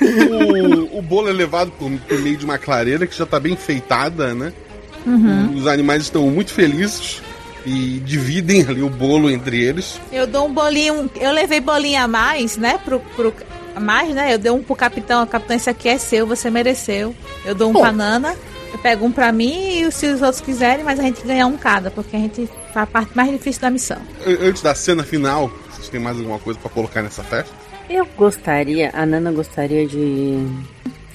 [0.00, 3.52] o, o, bolo é levado por, por, meio de uma clareira que já está bem
[3.52, 4.52] enfeitada, né?
[5.04, 5.56] Uhum.
[5.56, 7.20] Os animais estão muito felizes
[7.66, 10.00] e dividem ali o bolo entre eles.
[10.12, 12.78] Eu dou um bolinho, eu levei bolinho a mais, né?
[12.84, 13.34] Pro, pro,
[13.74, 14.34] a mais, né?
[14.34, 17.14] Eu dei um pro capitão, capitão, esse aqui é seu, você mereceu.
[17.44, 18.36] Eu dou um pra Nana,
[18.72, 21.56] eu pego um pra mim e se os outros quiserem, mas a gente ganha um
[21.56, 23.98] cada, porque a gente faz a parte mais difícil da missão.
[24.40, 27.52] Antes da cena final, vocês têm mais alguma coisa para colocar nessa festa?
[27.90, 30.38] Eu gostaria, a Nana gostaria de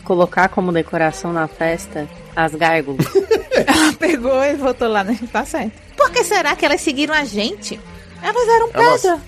[0.04, 3.06] colocar como decoração na festa as gárgulas.
[3.66, 5.18] Ela pegou e botou lá, né?
[5.32, 5.72] Tá certo.
[5.96, 7.80] Por que será que elas seguiram a gente?
[8.22, 9.20] Elas eram Elas- pedra.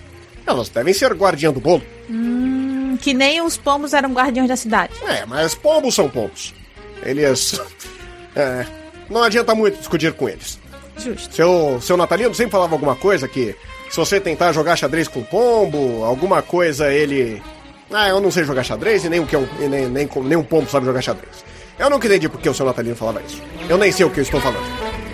[0.46, 1.82] Elas devem ser guardiã do bolo.
[2.10, 4.94] Hum, que nem os pombos eram guardiões da cidade.
[5.08, 6.54] É, mas pombos são pombos.
[7.04, 7.60] Eles.
[8.36, 8.66] É,
[9.10, 10.60] não adianta muito discutir com eles.
[10.98, 11.34] Justo.
[11.34, 13.56] Seu, seu Natalino sempre falava alguma coisa que
[13.90, 17.42] se você tentar jogar xadrez com pombo, alguma coisa ele.
[17.92, 20.08] Ah, eu não sei jogar xadrez e nem, o que é um, e nem, nem,
[20.08, 21.44] nem um pombo sabe jogar xadrez.
[21.78, 23.42] Eu nunca entendi por que o seu Natalino falava isso.
[23.68, 25.09] Eu nem sei o que eu estou falando.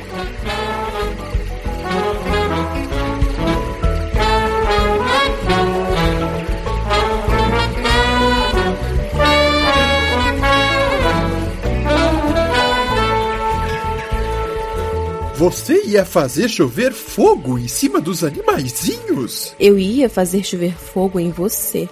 [15.37, 19.53] Você ia fazer chover fogo em cima dos animaizinhos?
[19.59, 21.89] Eu ia fazer chover fogo em você.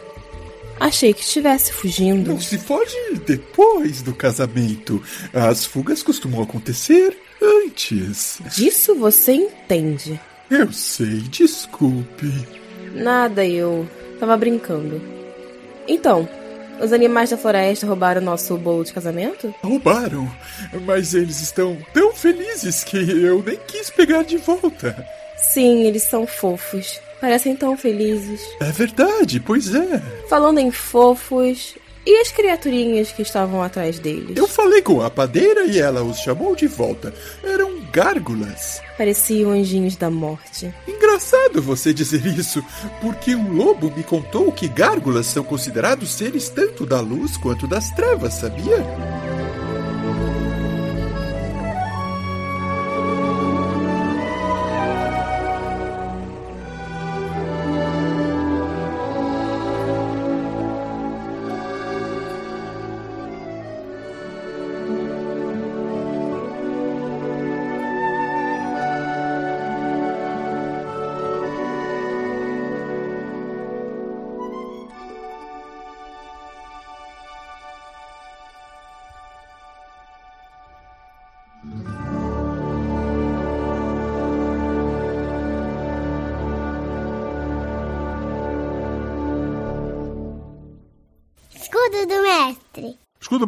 [0.79, 2.31] Achei que estivesse fugindo.
[2.31, 5.03] Não se foge depois do casamento.
[5.33, 8.39] As fugas costumam acontecer antes.
[8.55, 10.17] Disso você entende.
[10.49, 12.31] Eu sei, desculpe.
[12.95, 13.85] Nada, eu
[14.21, 15.01] tava brincando.
[15.85, 16.29] Então,
[16.83, 19.53] os animais da floresta roubaram nosso bolo de casamento?
[19.63, 20.29] Roubaram,
[20.85, 25.07] mas eles estão tão felizes que eu nem quis pegar de volta.
[25.37, 26.99] Sim, eles são fofos.
[27.21, 28.41] Parecem tão felizes.
[28.59, 30.01] É verdade, pois é.
[30.27, 31.75] Falando em fofos,
[32.05, 34.35] e as criaturinhas que estavam atrás deles?
[34.35, 37.13] Eu falei com a padeira e ela os chamou de volta.
[37.41, 37.62] Eram
[37.93, 38.81] gárgulas.
[38.97, 40.73] Pareciam anjinhos da morte.
[40.87, 42.65] Engraçado você dizer isso,
[42.99, 47.91] porque um lobo me contou que gárgulas são considerados seres tanto da luz quanto das
[47.91, 48.83] trevas, sabia?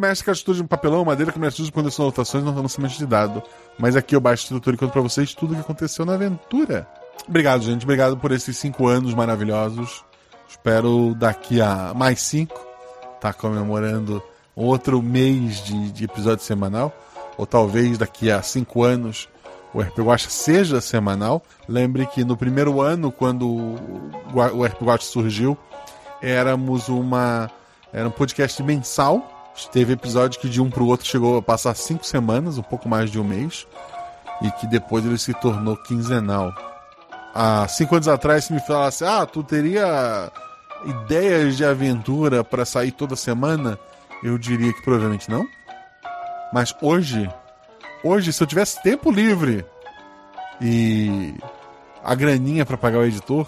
[0.00, 1.32] mestre que é a estrutura de papelão, madeira
[1.72, 3.42] quando são anotações no lançamento de dado.
[3.78, 6.88] Mas aqui eu baixo estrutura e conto pra vocês tudo o que aconteceu na aventura.
[7.28, 7.84] Obrigado, gente.
[7.84, 10.04] Obrigado por esses cinco anos maravilhosos.
[10.48, 12.64] Espero daqui a mais cinco
[13.20, 14.22] tá comemorando
[14.54, 16.92] outro mês de, de episódio semanal.
[17.36, 19.28] Ou talvez daqui a cinco anos
[19.74, 21.42] o RP seja semanal.
[21.68, 25.56] Lembre que no primeiro ano, quando o RP surgiu,
[26.22, 27.50] éramos uma
[27.92, 29.35] era um podcast mensal.
[29.72, 32.88] Teve episódio que de um para o outro chegou a passar cinco semanas, um pouco
[32.88, 33.66] mais de um mês,
[34.42, 36.52] e que depois ele se tornou quinzenal.
[37.34, 40.30] Há cinco anos atrás, se me falasse, ah, tu teria
[40.84, 43.78] ideias de aventura para sair toda semana,
[44.22, 45.46] eu diria que provavelmente não.
[46.52, 47.30] Mas hoje,
[48.04, 49.64] hoje, se eu tivesse tempo livre
[50.60, 51.34] e
[52.04, 53.46] a graninha para pagar o editor,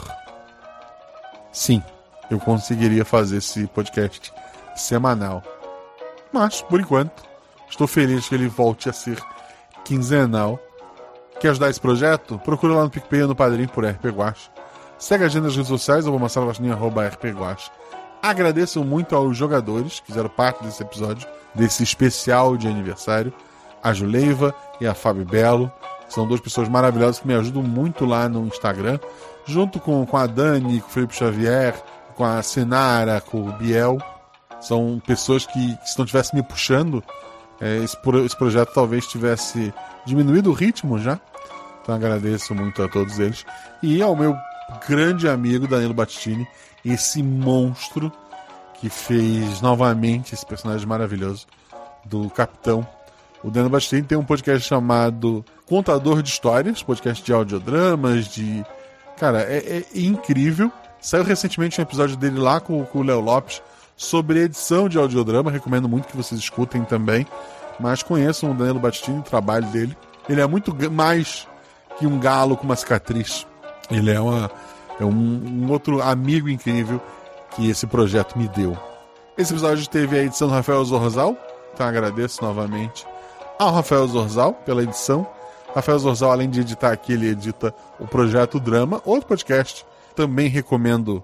[1.52, 1.82] sim,
[2.30, 4.32] eu conseguiria fazer esse podcast
[4.74, 5.42] semanal.
[6.32, 7.22] Mas, por enquanto,
[7.70, 9.18] estou feliz que ele volte a ser
[9.84, 10.58] quinzenal.
[11.40, 12.38] Quer ajudar esse projeto?
[12.40, 14.50] Procura lá no PicPay ou no Padrim por RP Guache.
[14.98, 17.70] Segue a gente nas redes sociais, eu vou mostrar arroba RP Guache.
[18.20, 23.32] Agradeço muito aos jogadores que fizeram parte desse episódio, desse especial de aniversário.
[23.82, 25.70] A Juleiva e a Fábio Belo.
[26.08, 28.98] São duas pessoas maravilhosas que me ajudam muito lá no Instagram.
[29.46, 31.74] Junto com, com a Dani, com o Felipe Xavier,
[32.16, 33.98] com a Senara, com o Biel.
[34.60, 37.02] São pessoas que, que se não tivesse me puxando,
[37.60, 39.72] é, esse, esse projeto talvez tivesse
[40.04, 41.20] diminuído o ritmo já.
[41.82, 43.44] Então agradeço muito a todos eles.
[43.82, 44.36] E ao meu
[44.86, 46.46] grande amigo Danilo Battistini,
[46.84, 48.12] esse monstro
[48.80, 51.46] que fez novamente esse personagem maravilhoso
[52.04, 52.86] do Capitão.
[53.42, 58.64] O Danilo Battistini tem um podcast chamado Contador de Histórias, podcast de audiodramas, de.
[59.16, 60.70] Cara, é, é incrível.
[61.00, 63.62] Saiu recentemente um episódio dele lá com, com o Léo Lopes
[63.98, 65.50] sobre edição de audiodrama.
[65.50, 67.26] Recomendo muito que vocês escutem também.
[67.78, 69.94] Mas conheçam o Danilo Battistini, o trabalho dele.
[70.28, 71.46] Ele é muito mais
[71.98, 73.46] que um galo com uma cicatriz.
[73.90, 74.50] Ele é, uma,
[74.98, 77.00] é um, um outro amigo incrível
[77.50, 78.76] que esse projeto me deu.
[79.36, 81.36] Esse episódio teve a edição do Rafael Zorzal,
[81.72, 83.06] então agradeço novamente
[83.58, 85.26] ao Rafael Zorzal pela edição.
[85.74, 89.86] Rafael Zorzal, além de editar aqui, ele edita o Projeto Drama, outro podcast.
[90.14, 91.22] Também recomendo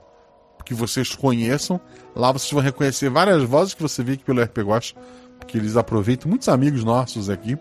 [0.64, 1.80] que vocês conheçam.
[2.14, 4.94] Lá vocês vão reconhecer várias vozes que você vê aqui pelo RP Guacha,
[5.38, 6.28] porque eles aproveitam.
[6.28, 7.56] Muitos amigos nossos aqui.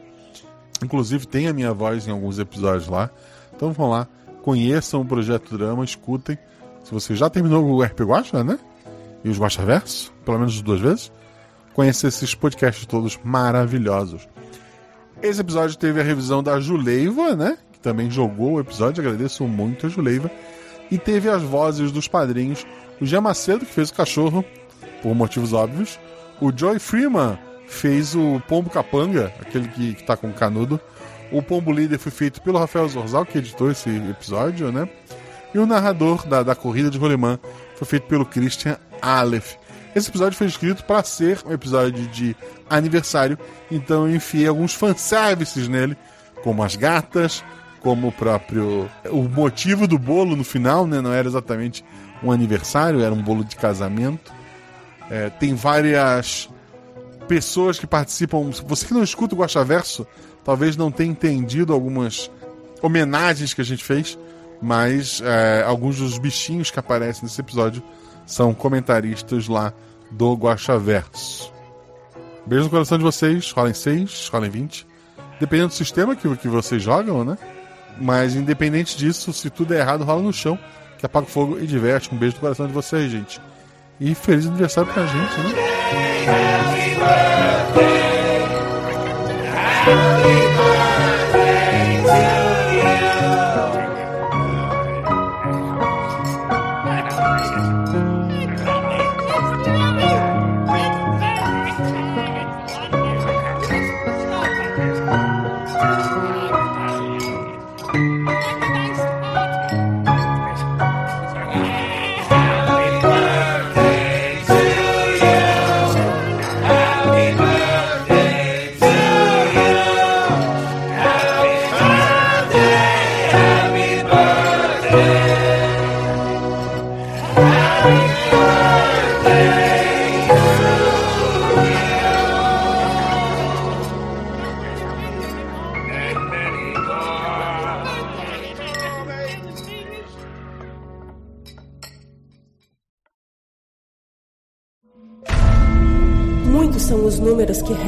[0.84, 3.10] Inclusive tem a minha voz em alguns episódios lá.
[3.56, 4.08] Então vão lá,
[4.42, 6.38] conheçam o Projeto Drama, escutem.
[6.84, 8.60] Se você já terminou o RP Guacha, né?
[9.24, 11.12] e os Guaxaverso, pelo menos duas vezes,
[11.74, 14.28] conhecer esses podcasts todos maravilhosos.
[15.22, 17.58] Esse episódio teve a revisão da Juleiva, né?
[17.72, 20.30] Que também jogou o episódio, agradeço muito a Juleiva.
[20.92, 22.68] E teve as vozes dos padrinhos,
[23.04, 24.46] o Jean Macedo, que fez o cachorro,
[25.02, 26.00] por motivos óbvios.
[26.40, 30.80] O Joy Freeman fez o Pombo Capanga, aquele que, que tá com canudo.
[31.32, 34.88] O Pombo Líder foi feito pelo Rafael Zorzal, que editou esse episódio, né?
[35.54, 37.38] E o narrador da, da corrida de rolemã
[37.76, 39.56] foi feito pelo Christian Aleph.
[39.94, 42.36] Esse episódio foi escrito para ser um episódio de
[42.70, 43.38] aniversário,
[43.70, 45.96] então eu enfiei alguns fanservices nele,
[46.42, 47.44] como as gatas,
[47.82, 48.90] como o próprio.
[49.12, 51.02] O motivo do bolo no final, né?
[51.02, 51.84] Não era exatamente
[52.24, 54.32] um aniversário, era um bolo de casamento.
[55.10, 56.50] É, tem várias
[57.28, 58.50] pessoas que participam.
[58.68, 60.08] Você que não escuta o Guaxa Verso,
[60.44, 62.32] talvez não tenha entendido algumas
[62.82, 64.18] homenagens que a gente fez,
[64.62, 67.84] mas é, alguns dos bichinhos que aparecem nesse episódio
[68.26, 69.74] são comentaristas lá
[70.12, 71.52] do Guaxaverso.
[72.46, 74.88] Beijo no coração de vocês, rolem 6, rolem 20.
[75.40, 77.38] Dependendo do sistema que, que vocês jogam, né?
[78.00, 80.58] Mas independente disso, se tudo é errado, rola no chão,
[81.04, 82.16] que apaga o fogo e diverte.
[82.16, 83.42] Um beijo no coração de vocês, gente.
[84.00, 85.50] E feliz aniversário pra gente, né?
[86.30, 88.04] Happy birthday.
[89.52, 91.13] Happy birthday